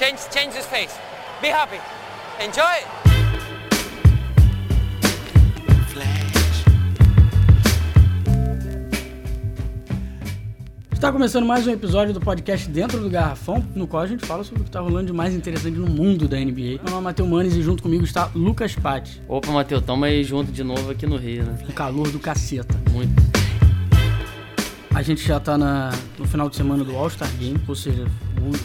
[0.00, 0.98] Change, change his face.
[1.42, 1.78] Be happy.
[2.42, 2.64] Enjoy.
[10.90, 14.42] Está começando mais um episódio do podcast Dentro do Garrafão, no qual a gente fala
[14.42, 16.82] sobre o que está rolando de mais interessante no mundo da NBA.
[16.82, 19.20] Meu nome é Matheus Manes e junto comigo está Lucas Patti.
[19.28, 21.58] Opa, Matheus, tamo aí junto de novo aqui no Rio, né?
[21.68, 22.74] O calor do caceta.
[22.90, 23.12] Muito.
[24.94, 28.06] A gente já tá na, no final de semana do All-Star Game, ou seja,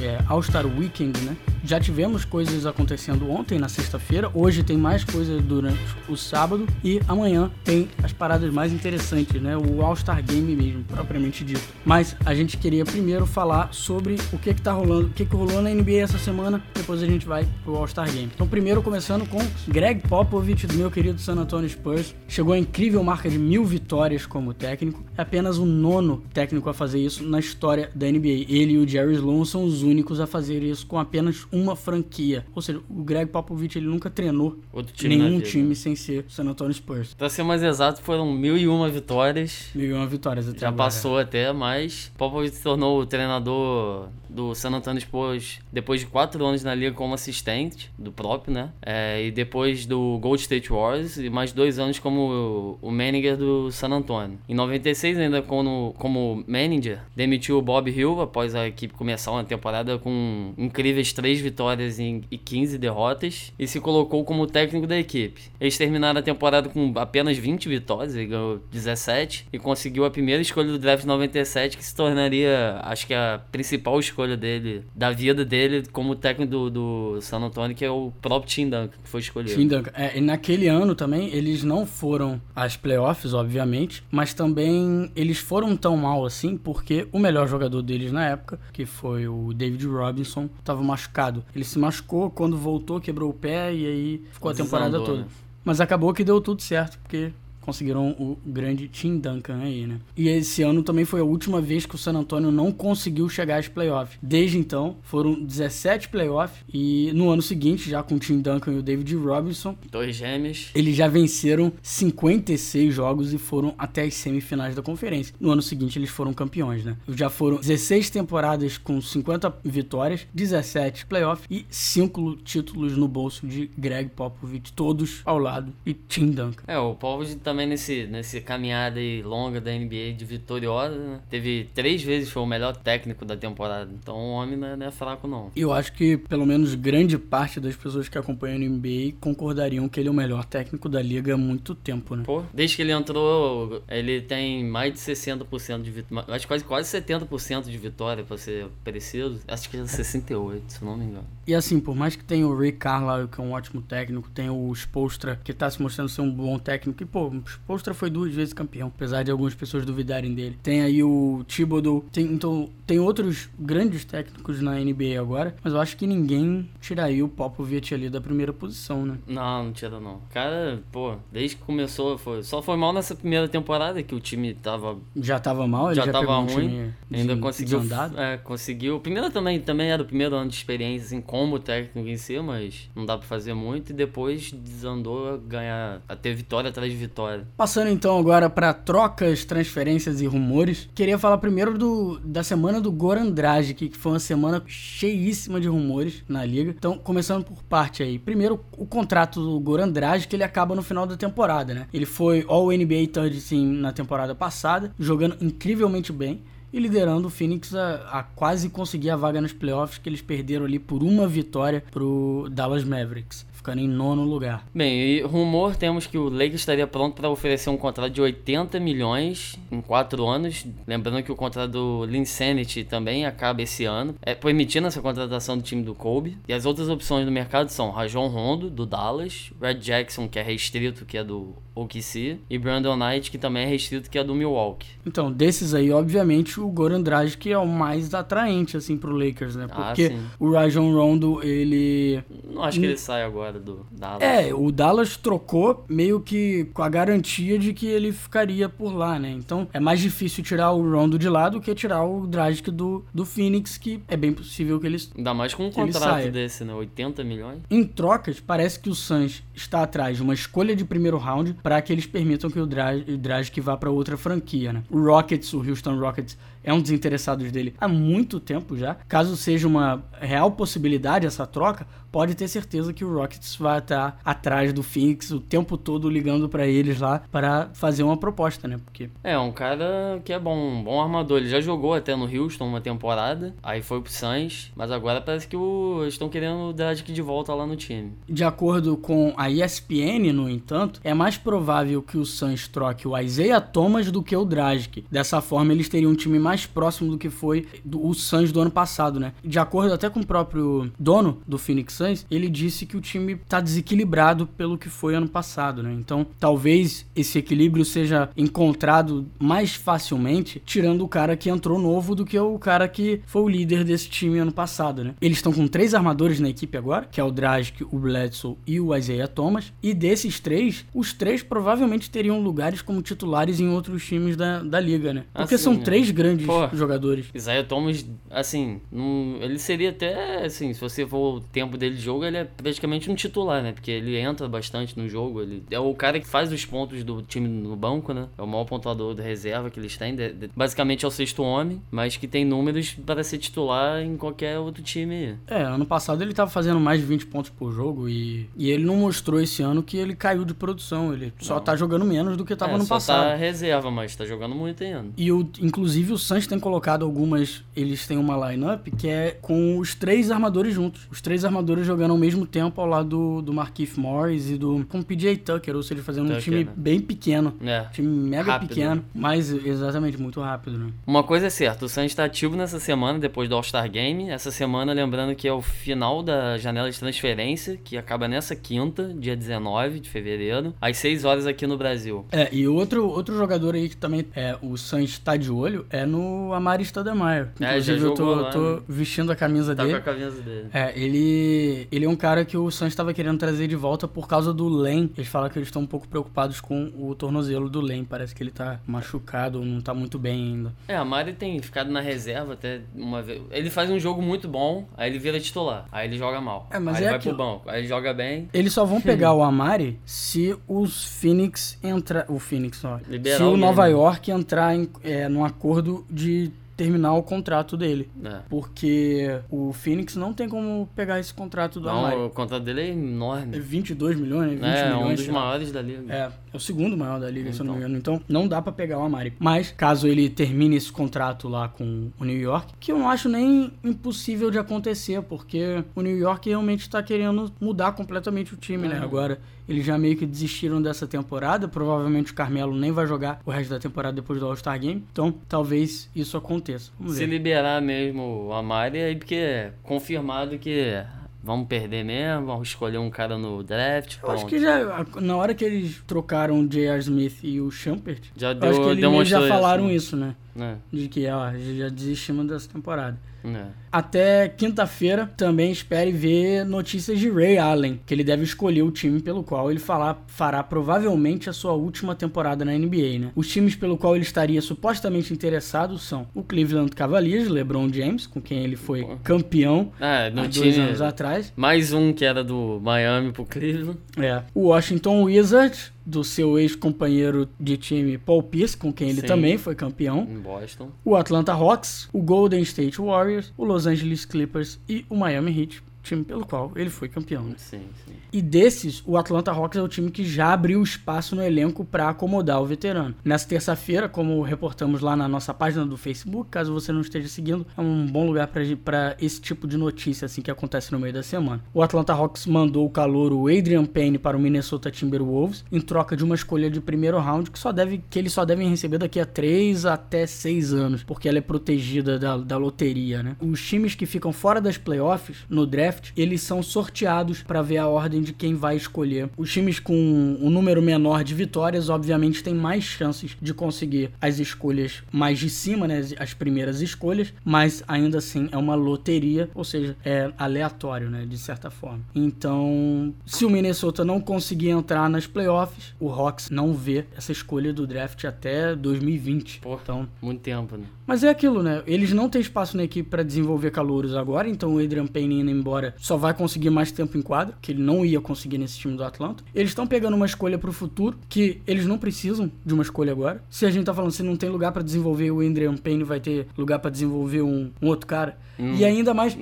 [0.01, 1.35] é, All-Star Weekend, né?
[1.65, 4.29] Já tivemos coisas acontecendo ontem, na sexta-feira.
[4.35, 6.67] Hoje tem mais coisas durante o sábado.
[6.83, 9.57] E amanhã tem as paradas mais interessantes, né?
[9.57, 11.63] O All-Star Game mesmo, propriamente dito.
[11.83, 15.35] Mas a gente queria primeiro falar sobre o que que tá rolando, o que que
[15.35, 16.61] rolou na NBA essa semana.
[16.75, 18.29] Depois a gente vai pro All-Star Game.
[18.33, 22.13] Então, primeiro começando com Greg Popovich, do meu querido San Antonio Spurs.
[22.27, 25.03] Chegou à incrível marca de mil vitórias como técnico.
[25.17, 28.45] É apenas o nono técnico a fazer isso na história da NBA.
[28.47, 32.45] Ele e o Jerry Sloan são os únicos a fazer isso com apenas uma franquia.
[32.53, 34.59] Ou seja, o Greg Popovich ele nunca treinou
[34.93, 37.13] time nenhum time sem ser o San Antonio Spurs.
[37.13, 39.69] Pra ser mais exato, foram mil e uma vitórias.
[39.73, 40.83] Mil e uma vitórias até Já agora.
[40.83, 46.45] passou até, mas Popovich se tornou o treinador do San Antonio Spurs depois de quatro
[46.45, 48.71] anos na liga como assistente do próprio, né?
[48.81, 53.71] É, e depois do Gold State Warriors e mais dois anos como o manager do
[53.71, 54.37] San Antonio.
[54.49, 59.43] Em 96, ainda como, como manager, demitiu o Bob Hill após a equipe começar uma
[59.43, 64.97] temporada com incríveis três vitórias em- e 15 derrotas e se colocou como técnico da
[64.97, 65.41] equipe.
[65.59, 70.41] Eles terminaram a temporada com apenas 20 vitórias, ele ganhou 17 e conseguiu a primeira
[70.41, 75.45] escolha do draft 97 que se tornaria, acho que a principal escolha dele, da vida
[75.45, 79.21] dele como técnico do, do San Antonio, que é o próprio Tim Duncan, que foi
[79.21, 79.55] escolhido.
[79.55, 79.91] Tim Duncan.
[79.93, 85.75] É, e naquele ano também, eles não foram às playoffs, obviamente, mas também eles foram
[85.77, 90.49] tão mal assim, porque o melhor jogador deles na época, que foi o David Robinson,
[90.59, 91.34] estava machucado.
[91.55, 95.21] Ele se machucou, quando voltou, quebrou o pé e aí ficou a temporada Desandou, toda.
[95.23, 95.27] né?
[95.63, 97.33] Mas acabou que deu tudo certo, porque
[97.65, 99.99] conseguiram o grande Tim Duncan aí, né?
[100.15, 103.57] E esse ano também foi a última vez que o San Antonio não conseguiu chegar
[103.57, 104.17] às playoffs.
[104.21, 108.77] Desde então, foram 17 playoffs e no ano seguinte, já com o Tim Duncan e
[108.77, 110.69] o David Robinson, Dois gêmeos.
[110.75, 115.33] eles já venceram 56 jogos e foram até as semifinais da conferência.
[115.39, 116.95] No ano seguinte, eles foram campeões, né?
[117.09, 123.69] Já foram 16 temporadas com 50 vitórias, 17 playoffs e 5 títulos no bolso de
[123.77, 126.63] Greg Popovich, todos ao lado de Tim Duncan.
[126.67, 131.19] É, o Popovich também nesse, nesse caminhada aí longa da NBA de vitoriosa, né?
[131.29, 133.91] Teve três vezes foi o melhor técnico da temporada.
[133.93, 135.51] Então o homem não é, não é fraco, não.
[135.55, 139.99] Eu acho que pelo menos grande parte das pessoas que acompanham a NBA concordariam que
[139.99, 142.23] ele é o melhor técnico da liga há muito tempo, né?
[142.25, 146.33] Pô, desde que ele entrou, ele tem mais de 60% de vitória.
[146.33, 149.41] Acho que quase, quase 70% de vitória, pra ser preciso.
[149.47, 151.27] Acho que é 68, se não me engano.
[151.45, 154.49] E assim, por mais que tenha o Ray Carlisle, que é um ótimo técnico, tem
[154.49, 158.09] o Spolstra, que tá se mostrando ser um bom técnico, e pô, o Spolstra foi
[158.09, 160.57] duas vezes campeão, apesar de algumas pessoas duvidarem dele.
[160.63, 165.79] Tem aí o Thibodeau, tem, então tem outros grandes técnicos na NBA agora, mas eu
[165.79, 169.17] acho que ninguém tiraria o Popovich ali da primeira posição, né?
[169.27, 170.19] Não, não tira não.
[170.31, 174.53] Cara, pô, desde que começou, foi, só foi mal nessa primeira temporada que o time
[174.53, 176.67] tava Já tava mal, já, já, tava um ruim.
[176.69, 177.79] time ainda des- conseguiu.
[177.79, 178.19] desandado.
[178.19, 178.99] É, conseguiu.
[178.99, 182.89] Primeiro também, também era o primeiro ano de experiência, assim, como técnico em si, mas
[182.95, 183.91] não dá pra fazer muito.
[183.91, 187.34] E depois desandou a ganhar, a ter vitória atrás de vitória.
[187.57, 192.91] Passando então agora para trocas, transferências e rumores, queria falar primeiro do, da semana do
[192.91, 196.73] Goran Dragic, que foi uma semana cheíssima de rumores na liga.
[196.77, 198.17] Então, começando por parte aí.
[198.17, 201.87] Primeiro, o contrato do Goran Dragic, ele acaba no final da temporada, né?
[201.93, 206.41] Ele foi All-NBA Third Team na temporada passada, jogando incrivelmente bem.
[206.73, 210.65] E liderando o Phoenix a, a quase conseguir a vaga nos playoffs, que eles perderam
[210.65, 214.63] ali por uma vitória pro Dallas Mavericks, ficando em nono lugar.
[214.73, 218.79] Bem, e rumor temos que o Lakers estaria pronto para oferecer um contrato de 80
[218.79, 220.65] milhões em 4 anos.
[220.85, 225.63] Lembrando que o contrato do Linsanity também acaba esse ano, é, permitindo essa contratação do
[225.63, 226.37] time do Kobe.
[226.47, 230.43] E as outras opções do mercado são Rajon Rondo, do Dallas, Red Jackson, que é
[230.43, 234.35] restrito, que é do OKC, e Brandon Knight, que também é restrito, que é do
[234.35, 234.87] Milwaukee.
[235.05, 239.67] Então, desses aí, obviamente, o Goran Dragic é o mais atraente, assim, pro Lakers, né?
[239.69, 240.19] Ah, Porque sim.
[240.39, 242.23] o Rajon Rondo, ele...
[242.45, 244.21] Não acho que ele sai agora do Dallas.
[244.21, 249.19] É, o Dallas trocou meio que com a garantia de que ele ficaria por lá,
[249.19, 249.31] né?
[249.31, 253.03] Então, é mais difícil tirar o Rondo de lá do que tirar o Dragic do,
[253.13, 255.11] do Phoenix, que é bem possível que eles...
[255.15, 256.73] Ainda mais com um contrato desse, né?
[256.73, 257.59] 80 milhões.
[257.69, 261.81] Em trocas, parece que o Suns está atrás de uma escolha de primeiro round para
[261.81, 264.83] que eles permitam que o Dragic vá para outra franquia, né?
[264.89, 268.95] O Rockets, o Houston Rockets, é um dos interessados dele há muito tempo já.
[269.07, 274.21] Caso seja uma real possibilidade essa troca, pode ter certeza que o Rockets vai estar
[274.23, 278.79] atrás do Phoenix o tempo todo ligando para eles lá para fazer uma proposta, né?
[278.85, 281.39] Porque é um cara que é bom, um bom armador.
[281.39, 285.45] Ele já jogou até no Houston uma temporada, aí foi pro Suns, mas agora parece
[285.45, 288.13] que o, eles estão querendo o Dragic de volta lá no time.
[288.29, 293.17] De acordo com a ESPN, no entanto, é mais provável que o Suns troque o
[293.17, 295.05] Isaiah Thomas do que o Dragic.
[295.11, 298.61] Dessa forma, eles teriam um time mais próximo do que foi do, o Suns do
[298.61, 299.33] ano passado, né?
[299.43, 303.33] De acordo até com o próprio dono do Phoenix Suns, ele disse que o time
[303.33, 305.91] está desequilibrado pelo que foi ano passado, né?
[305.93, 312.25] Então, talvez esse equilíbrio seja encontrado mais facilmente tirando o cara que entrou novo do
[312.25, 315.15] que o cara que foi o líder desse time ano passado, né?
[315.19, 318.79] Eles estão com três armadores na equipe agora, que é o Dragic, o Bledsoe e
[318.79, 324.05] o Isaiah Thomas, e desses três, os três provavelmente teriam lugares como titulares em outros
[324.05, 325.23] times da, da liga, né?
[325.33, 325.81] Porque Assim, são né?
[325.83, 326.67] três grandes Pô.
[326.75, 327.27] jogadores.
[327.33, 332.01] Isaiah Thomas, assim, não- ele seria até, assim, se você for o tempo dele de
[332.01, 333.71] jogo, ele é praticamente um titular, né?
[333.71, 337.21] Porque ele entra bastante no jogo, ele é o cara que faz os pontos do
[337.21, 338.27] time no banco, né?
[338.37, 341.43] É o maior pontuador da reserva que eles têm, de- de- basicamente é o sexto
[341.43, 345.37] homem, mas que tem números para ser titular em qualquer outro time.
[345.47, 348.83] É, ano passado ele tava fazendo mais de 20 pontos por jogo e, e ele
[348.85, 351.13] não mostrou esse ano que ele caiu de produção.
[351.13, 351.61] Ele só Não.
[351.63, 353.29] tá jogando menos do que tava é, no só passado.
[353.31, 355.05] tá reserva, mas tá jogando muito ainda.
[355.17, 357.63] E o, inclusive o Suns tem colocado algumas.
[357.75, 361.07] Eles têm uma lineup que é com os três armadores juntos.
[361.09, 364.85] Os três armadores jogando ao mesmo tempo ao lado do, do Markieff Morris e do.
[364.89, 366.71] com o PJ Tucker, ou seja, fazendo um Tucker, time né?
[366.75, 367.53] bem pequeno.
[367.61, 367.85] É.
[367.93, 368.69] Time mega Rápido.
[368.69, 370.91] pequeno, mas exatamente muito rápido, né?
[371.07, 374.29] Uma coisa é certa, o Suns está ativo nessa semana, depois do All-Star Game.
[374.29, 379.13] Essa semana, lembrando que é o final da janela de transferência, que acaba nessa quinta,
[379.17, 382.25] dia 19 de fevereiro, às 6 horas aqui no Brasil.
[382.31, 386.05] É, e outro, outro jogador aí que também é, o Suns tá de olho é
[386.05, 387.49] no Amari Stoudemire.
[387.59, 388.81] É, já Inclusive, eu tô, lá, tô né?
[388.87, 389.93] vestindo a camisa Tá dele.
[389.99, 390.67] com a camisa dele.
[390.73, 394.27] É, ele, ele é um cara que o Suns estava querendo trazer de volta por
[394.27, 395.09] causa do Len.
[395.17, 398.03] Eles falam que eles estão um pouco preocupados com o tornozelo do Len.
[398.03, 400.73] Parece que ele tá machucado, não tá muito bem ainda.
[400.87, 403.41] É, a Mari tem ficado na reserva até uma vez.
[403.51, 405.85] Ele faz um jogo muito bom, aí ele vira titular.
[405.91, 406.67] Aí ele joga mal.
[406.71, 407.35] É, mas aí é ele vai aquilo.
[407.35, 407.69] pro banco.
[407.69, 408.49] Aí ele joga bem.
[408.53, 412.25] Eles só vão pegar o Amari se os Phoenix entrar.
[412.29, 412.99] O Phoenix, ó.
[413.07, 413.87] Liberar se o alguém, Nova?
[413.87, 418.09] York entrar em, é, num acordo de terminar o contrato dele.
[418.21, 418.39] É.
[418.49, 422.17] Porque o Phoenix não tem como pegar esse contrato do Amari.
[422.17, 423.57] Não, o contrato dele é É enorme.
[423.57, 425.11] 22 milhões, 20 É, milhões.
[425.21, 426.03] um dos maiores da liga.
[426.13, 426.17] É,
[426.53, 427.87] é o segundo maior da liga, se eu não me Então.
[427.89, 427.97] engano.
[427.97, 429.31] Então, não dá pra pegar o Amari.
[429.39, 433.29] Mas, caso ele termine esse contrato lá com o New York, que eu não acho
[433.29, 438.85] nem impossível de acontecer, porque o New York realmente tá querendo mudar completamente o time,
[438.89, 438.97] né?
[438.97, 439.03] Uhum.
[439.05, 441.67] Agora, eles já meio que desistiram dessa temporada.
[441.67, 445.03] Provavelmente o Carmelo nem vai jogar o resto da temporada depois do All-Star Game.
[445.11, 446.91] Então, talvez isso aconteça.
[446.99, 447.27] Vamos Se ver.
[447.31, 451.03] liberar mesmo a Mari, aí porque é confirmado que
[451.43, 454.17] vamos perder mesmo, vamos escolher um cara no draft.
[454.21, 456.99] Eu acho que já, na hora que eles trocaram o J.R.
[456.99, 459.93] Smith e o Shumpert, Já eu acho que deu, eles já falaram né?
[459.93, 460.35] isso, né?
[460.55, 460.77] Né?
[460.91, 463.17] De que, ó, já desistimos dessa temporada.
[463.53, 463.65] É.
[463.91, 469.21] Até quinta-feira também espere ver notícias de Ray Allen, que ele deve escolher o time
[469.21, 473.31] pelo qual ele falar, fará provavelmente a sua última temporada na NBA, né?
[473.35, 478.41] Os times pelo qual ele estaria supostamente interessado são o Cleveland Cavaliers, LeBron James, com
[478.41, 481.53] quem ele foi campeão É, há dois anos atrás.
[481.55, 483.99] Mais um que era do Miami pro Cleveland.
[484.17, 484.41] É.
[484.53, 489.27] O Washington Wizards, do seu ex-companheiro de time Paul Pierce, com quem ele Sim.
[489.27, 490.27] também foi campeão.
[490.29, 490.91] Em Boston.
[491.03, 495.83] o Atlanta Hawks, o Golden State Warriors, o Los Angeles Clippers e o Miami Heat,
[496.05, 497.43] time pelo qual ele foi campeão.
[497.43, 497.55] né?
[497.57, 498.13] Sim, sim.
[498.31, 502.09] E desses, o Atlanta Hawks é o time que já abriu espaço no elenco para
[502.09, 503.15] acomodar o veterano.
[503.23, 507.65] Nessa terça-feira, como reportamos lá na nossa página do Facebook, caso você não esteja seguindo,
[507.77, 511.23] é um bom lugar para esse tipo de notícia assim que acontece no meio da
[511.23, 511.63] semana.
[511.73, 516.23] O Atlanta Hawks mandou o calouro Adrian Payne para o Minnesota Timberwolves em troca de
[516.23, 519.25] uma escolha de primeiro round que só deve que eles só devem receber daqui a
[519.25, 523.35] 3 até 6 anos, porque ela é protegida da, da loteria, né?
[523.39, 527.87] Os times que ficam fora das playoffs no draft, eles são sorteados para ver a
[527.87, 529.29] ordem de quem vai escolher.
[529.37, 534.39] Os times com um número menor de vitórias, obviamente, têm mais chances de conseguir as
[534.39, 536.05] escolhas mais de cima, né?
[536.19, 541.25] As primeiras escolhas, mas ainda assim é uma loteria, ou seja, é aleatório, né?
[541.25, 542.01] De certa forma.
[542.13, 547.73] Então, se o Minnesota não conseguir entrar nas playoffs, o Hawks não vê essa escolha
[547.73, 549.59] do draft até 2020.
[549.59, 549.79] Pô.
[549.81, 550.85] Então, Muito tempo, né?
[551.05, 551.83] mas é aquilo, né?
[551.85, 555.51] Eles não têm espaço na equipe para desenvolver calouros agora, então o Adrian Payne indo
[555.51, 558.77] embora agora só vai conseguir mais tempo em quadro, que ele não ia conseguir nesse
[558.79, 559.43] time do Atlanta.
[559.53, 563.43] Eles estão pegando uma escolha pro futuro, que eles não precisam de uma escolha agora.
[563.49, 566.19] Se a gente tá falando se não tem lugar para desenvolver o Adrian Payne, vai
[566.19, 568.37] ter lugar para desenvolver um, um, outro cara.
[568.57, 569.37] Hum, e ainda mais,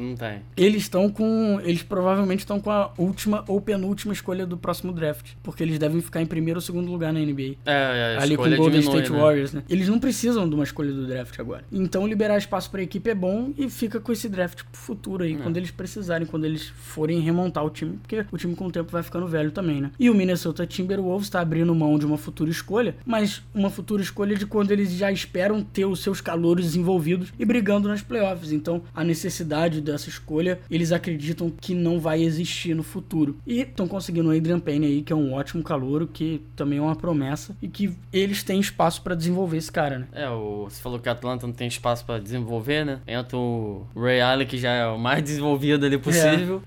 [0.57, 1.59] eles estão com.
[1.63, 5.33] Eles provavelmente estão com a última ou penúltima escolha do próximo draft.
[5.43, 7.57] Porque eles devem ficar em primeiro ou segundo lugar na NBA.
[7.65, 9.19] É, é ali com o Golden diminui, State né?
[9.19, 9.63] Warriors, né?
[9.69, 11.63] Eles não precisam de uma escolha do draft agora.
[11.71, 15.33] Então liberar espaço pra equipe é bom e fica com esse draft pro futuro aí,
[15.33, 15.37] É.
[15.37, 18.91] quando eles precisarem, quando eles forem remontar o time, porque o time com o tempo
[18.91, 19.91] vai ficando velho também, né?
[19.99, 24.35] E o Minnesota Timberwolves tá abrindo mão de uma futura escolha, mas uma futura escolha
[24.35, 28.51] de quando eles já esperam ter os seus calouros envolvidos e brigando nas playoffs.
[28.51, 33.37] Então, a necessidade dessa escolha, eles acreditam que não vai existir no futuro.
[33.45, 36.81] E estão conseguindo o Adrian Payne aí, que é um ótimo calouro, que também é
[36.81, 40.07] uma promessa e que eles têm espaço pra desenvolver esse cara, né?
[40.13, 43.01] É, o, você falou que a Atlanta não tem espaço pra desenvolver, né?
[43.05, 46.22] Entra o Ray Allen, que já é o mais desenvolvido ali possível.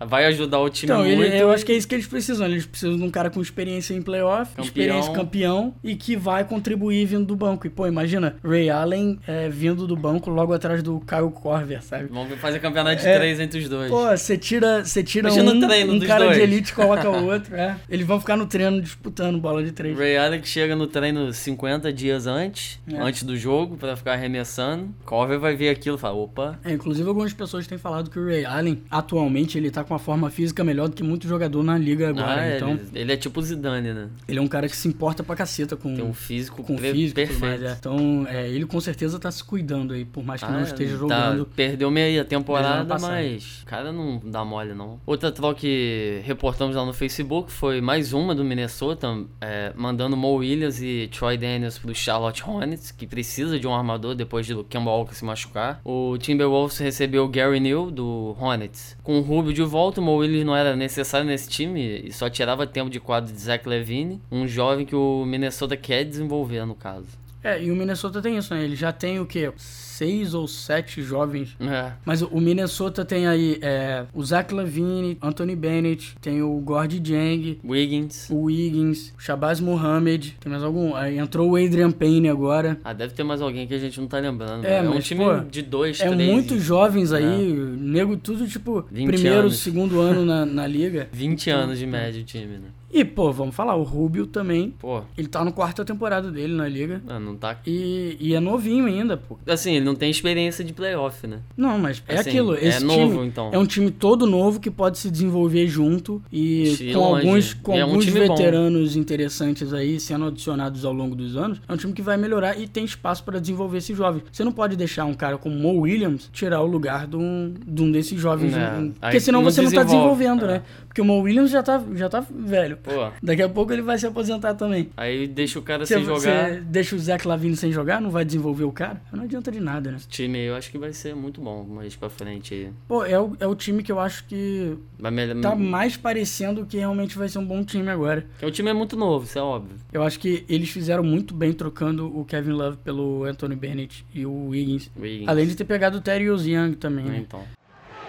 [0.06, 1.22] Vai ajudar o time Então, muito.
[1.22, 2.46] ele, eu acho que é isso que eles precisam.
[2.46, 4.64] Eles precisam de um cara com experiência em playoff, Campeão.
[4.64, 7.66] experiência campeão e que vai contribuir vindo do banco.
[7.66, 12.08] E, pô, imagina, Ray Allen é, vindo do banco logo atrás do Kyle Korver, sabe?
[12.10, 13.16] Vamos fazer campeonato de É.
[13.18, 13.90] três entre os dois.
[13.90, 16.36] Pô, você tira, você tira Imagina um, treino um cara dois.
[16.36, 17.54] de elite e coloca o outro.
[17.54, 17.76] É.
[17.88, 19.96] Eles vão ficar no treino disputando bola de três.
[19.96, 22.96] Ray Allen que chega no treino 50 dias antes, É.
[22.98, 24.94] antes do jogo, pra ficar arremessando.
[25.04, 28.25] Corver vai ver aquilo e fala, opa, É, inclusive, algumas pessoas têm falado que o
[28.26, 31.76] Ray Allen, atualmente, ele tá com uma forma física melhor do que muito jogador na
[31.78, 32.40] liga agora.
[32.40, 34.08] ah, então, ele, ele é tipo o Zidane, né?
[34.26, 37.14] ele é um cara que se importa pra caceta com, Tem um físico, com físico
[37.16, 37.40] perfeito.
[37.40, 37.62] mais.
[37.62, 37.76] é.
[37.78, 40.92] Então, é, ele com certeza tá se cuidando aí, por mais que não Ah, esteja
[40.94, 41.46] tá, jogando.
[41.54, 44.98] perdeu meia temporada, mas o cara não dá mole, não.
[45.06, 49.08] Outra troca que reportamos lá no Facebook foi mais uma do Minnesota,
[49.40, 54.14] é, mandando Mo Williams e Troy Daniels pro Charlotte Hornets, que precisa de um armador
[54.14, 55.80] depois de Kemba Walker se machucar.
[55.84, 58.96] O Timberwolves recebeu o Gary Neal do Hornets.
[59.02, 62.66] Com Rubio de volta, o Mo Williams não era necessário nesse time e só tirava
[62.66, 67.09] tempo de quadro de Zach Levine, um jovem que o Minnesota quer desenvolver, no caso.
[67.46, 68.64] É, e o Minnesota tem isso, né?
[68.64, 69.52] Ele já tem o quê?
[69.56, 71.56] Seis ou sete jovens.
[71.60, 71.92] É.
[72.04, 77.58] Mas o Minnesota tem aí é, o Zach Lavine, Anthony Bennett, tem o Gordy Jang,
[77.64, 78.28] Wiggins.
[78.28, 80.94] o Wiggins, o Shabazz Muhammad, tem mais algum?
[80.94, 82.78] Aí entrou o Adrian Payne agora.
[82.84, 84.64] Ah, deve ter mais alguém que a gente não tá lembrando.
[84.66, 84.86] É, né?
[84.86, 86.30] é um time pô, de dois, É três.
[86.30, 89.58] muitos jovens aí, nego tudo tipo 20 primeiro, anos.
[89.60, 91.08] segundo ano na, na liga.
[91.14, 92.68] 20 anos de média o time, né?
[92.98, 96.66] E, pô, vamos falar, o Rubio também, Pô, ele tá no quarta temporada dele na
[96.66, 97.02] liga.
[97.06, 97.58] ah, não tá.
[97.66, 99.36] E, e é novinho ainda, pô.
[99.46, 101.40] Assim, ele não tem experiência de playoff, né?
[101.54, 102.54] Não, mas é Assim, aquilo.
[102.56, 103.50] é Esse novo, time então.
[103.52, 107.26] é um time todo novo que pode se desenvolver junto e De com longe.
[107.26, 108.12] alguns, com é um alguns bom.
[108.12, 111.60] veteranos interessantes aí sendo adicionados ao longo dos anos.
[111.68, 114.22] É um time que vai melhorar e tem espaço para desenvolver esses jovens.
[114.32, 117.82] Você não pode deixar um cara como Mo Williams tirar o lugar de um, de
[117.82, 118.54] um desses jovens.
[118.56, 120.16] É, um- porque senão não você não tá desenvolve.
[120.24, 120.48] desenvolvendo, É.
[120.58, 120.62] né?
[120.96, 122.78] Porque o Mo Williams já tá, já tá velho.
[122.78, 124.88] Pô, Daqui a pouco ele vai se aposentar também.
[124.96, 126.58] aí deixa o cara Você, sem jogar.
[126.62, 129.02] deixa o Zach Lavine sem jogar, não vai desenvolver o cara?
[129.12, 129.98] Não adianta de nada, né?
[130.02, 132.70] O time eu acho que vai ser muito bom mais pra frente.
[132.88, 135.38] Pô, é o, é o time que eu acho que Vai melhor.
[135.42, 138.24] tá mais parecendo que realmente vai ser um bom time agora.
[138.42, 139.76] O time é muito novo, isso é óbvio.
[139.92, 144.24] Eu acho que eles fizeram muito bem trocando o Kevin Love pelo Anthony Bennett e
[144.24, 144.90] o Wiggins.
[144.98, 145.28] Wiggins.
[145.28, 147.18] Além de ter pegado o Terry Young também, né?
[147.18, 147.42] Então.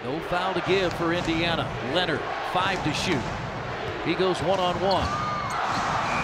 [0.04, 1.66] No foul to give for Indiana.
[1.94, 2.20] Leonard,
[2.52, 3.20] five to shoot.
[4.04, 5.06] He goes one on one.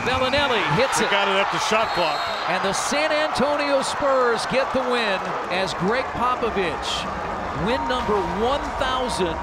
[0.06, 1.10] Bellinelli hits They it.
[1.10, 2.20] got it at the shot clock.
[2.48, 5.18] And the San Antonio Spurs get the win
[5.50, 8.14] as Greg Popovich, win number
[8.44, 9.34] 1,000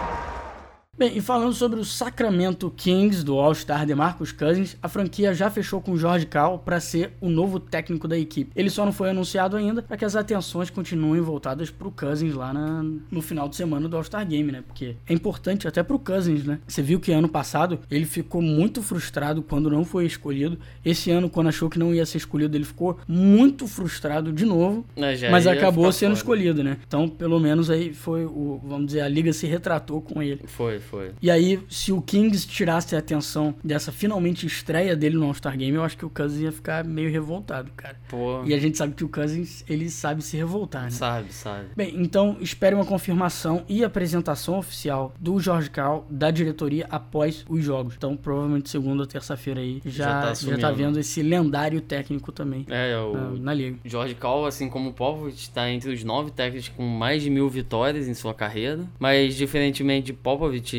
[0.97, 5.79] Bem, e falando sobre o Sacramento Kings do All-Star DeMarcus Cousins, a franquia já fechou
[5.81, 8.51] com o Jorge Cal para ser o novo técnico da equipe.
[8.53, 12.51] Ele só não foi anunciado ainda para que as atenções continuem voltadas pro Cousins lá
[12.53, 14.63] na- no final de semana do All-Star Game, né?
[14.67, 16.59] Porque é importante até pro Cousins, né?
[16.67, 20.59] Você viu que ano passado ele ficou muito frustrado quando não foi escolhido.
[20.83, 24.85] Esse ano, quando achou que não ia ser escolhido, ele ficou muito frustrado de novo.
[24.97, 26.17] É, mas acabou sendo fora.
[26.17, 26.77] escolhido, né?
[26.85, 30.41] Então, pelo menos aí foi o, vamos dizer, a liga se retratou com ele.
[30.47, 31.11] Foi, foi.
[31.21, 35.75] E aí, se o Kings tirasse a atenção dessa finalmente estreia dele no All-Star Game,
[35.75, 37.95] eu acho que o Cousins ia ficar meio revoltado, cara.
[38.09, 40.89] Pô, E a gente sabe que o Cousins, ele sabe se revoltar, né?
[40.89, 41.67] sabe, sabe.
[41.75, 47.63] Bem, então espere uma confirmação e apresentação oficial do Jorge Cal, da diretoria, após os
[47.63, 47.93] jogos.
[47.95, 52.31] Então, provavelmente segunda ou terça-feira aí, já, Já tá já, tá vendo esse lendário técnico
[52.31, 53.77] também É, na, o na liga.
[53.85, 57.49] George Call, assim como o Popovich, está entre os nove técnicos com mais de mil
[57.49, 58.79] vitórias em sua carreira.
[58.99, 60.70] Mas, diferentemente de Popovich,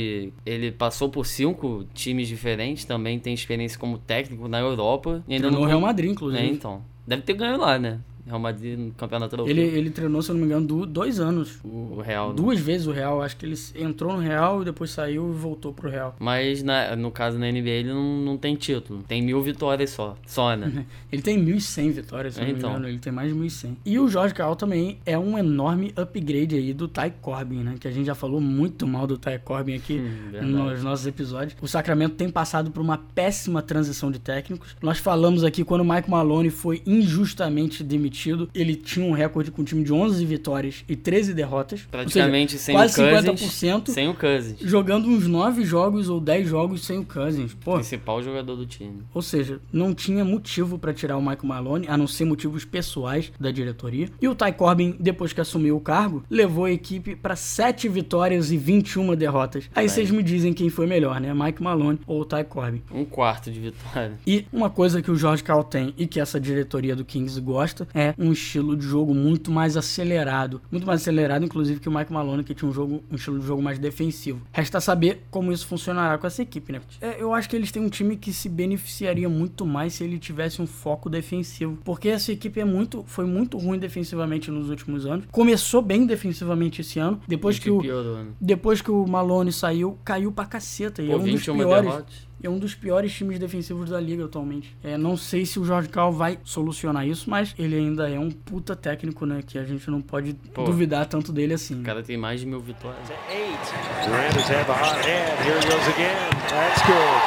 [0.45, 5.23] ele passou por cinco times diferentes, também tem experiência como técnico na Europa.
[5.29, 6.43] E ainda No não Real Madrid, inclusive.
[6.43, 6.83] É, então.
[7.07, 8.01] Deve ter ganho lá, né?
[8.27, 9.51] Real Madrid no campeonato europeu.
[9.57, 11.59] Ele, ele treinou, se eu não me engano, dois anos.
[11.65, 12.29] O Real.
[12.31, 12.35] né?
[12.37, 13.21] Duas vezes o Real.
[13.23, 16.15] Acho que ele entrou no Real e depois saiu e voltou pro Real.
[16.19, 19.03] Mas na- no caso na NBA ele não, não tem título.
[19.09, 20.17] Tem mil vitórias só.
[20.27, 20.87] Só, né?
[21.13, 22.71] Ele tem 1.100 vitórias, se eu não Então.
[22.71, 22.89] me engano.
[22.89, 23.77] Ele tem mais de 1.100.
[23.85, 27.75] E o Jorge Carl também é um enorme upgrade aí do Ty Corbin, né?
[27.79, 31.57] Que a gente já falou muito mal do Ty Corbin aqui Hum, nos nossos episódios.
[31.61, 34.75] O Sacramento tem passado por uma péssima transição de técnicos.
[34.81, 38.12] Nós falamos aqui quando o Mike Maloney foi injustamente demitido.
[38.55, 41.83] Ele tinha um recorde com um time de 11 vitórias e 13 derrotas.
[41.91, 43.41] Praticamente seja, sem quase o Cousins.
[43.63, 43.91] 50%.
[43.91, 44.57] Sem o Cousins.
[44.61, 47.55] Jogando uns 9 jogos ou 10 jogos sem o Cousins.
[47.55, 49.03] Pô, Principal jogador do time.
[49.15, 53.33] ou seja, não tinha motivo pra tirar o Michael Malone, a não ser motivos pessoais
[53.39, 54.09] da diretoria.
[54.21, 58.51] E o Ty Corbin, depois que assumiu o cargo, levou a equipe pra 7 vitórias
[58.53, 59.69] e 21 derrotas.
[59.75, 61.33] Aí vocês me dizem quem foi melhor, né?
[61.35, 62.83] Mike Malone ou o Ty Corbin.
[62.93, 64.13] Um quarto de vitória.
[64.27, 67.87] E uma coisa que o Jorge Carl tem e que essa diretoria do Kings gosta
[67.95, 70.61] é um estilo de jogo muito mais acelerado.
[70.71, 73.47] Muito mais acelerado, inclusive, que o Mike Malone, que tinha um, jogo, um estilo de
[73.47, 74.43] jogo mais defensivo.
[74.53, 76.81] Resta saber como isso funcionará com essa equipe, né?
[77.01, 80.19] É, eu acho que eles têm um time que se beneficiaria muito mais se ele
[80.19, 81.79] tivesse um foco defensivo.
[81.85, 85.27] Porque essa equipe é muito, foi muito ruim defensivamente nos últimos anos.
[85.31, 87.21] Começou bem defensivamente esse ano.
[87.27, 88.27] Depois que o, né?
[88.41, 91.03] depois que o Malone saiu, caiu pra caceta.
[91.03, 92.32] E é Pô, um dos 21 piores derrotas.
[92.43, 94.77] É um dos piores times defensivos da liga atualmente.
[94.83, 98.31] É, não sei se o Jorge Cal vai solucionar isso, mas ele ainda é um
[98.31, 99.43] puta técnico, né?
[99.47, 100.65] Que a gente não pode Pô.
[100.65, 101.81] duvidar tanto dele assim.
[101.81, 103.09] O cara tem mais de mil vitórias.
[103.31, 103.59] eight.
[104.07, 105.39] Durant has had the hot hand.
[105.45, 106.31] Here he goes again.
[106.49, 107.21] That's good.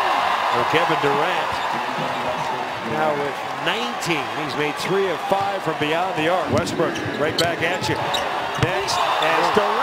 [0.54, 1.52] For Kevin Durant.
[2.94, 6.46] Now with 19, he's made three of five from beyond the arc.
[6.54, 7.96] Westbrook, right back at you.
[8.64, 9.75] Next, as Durant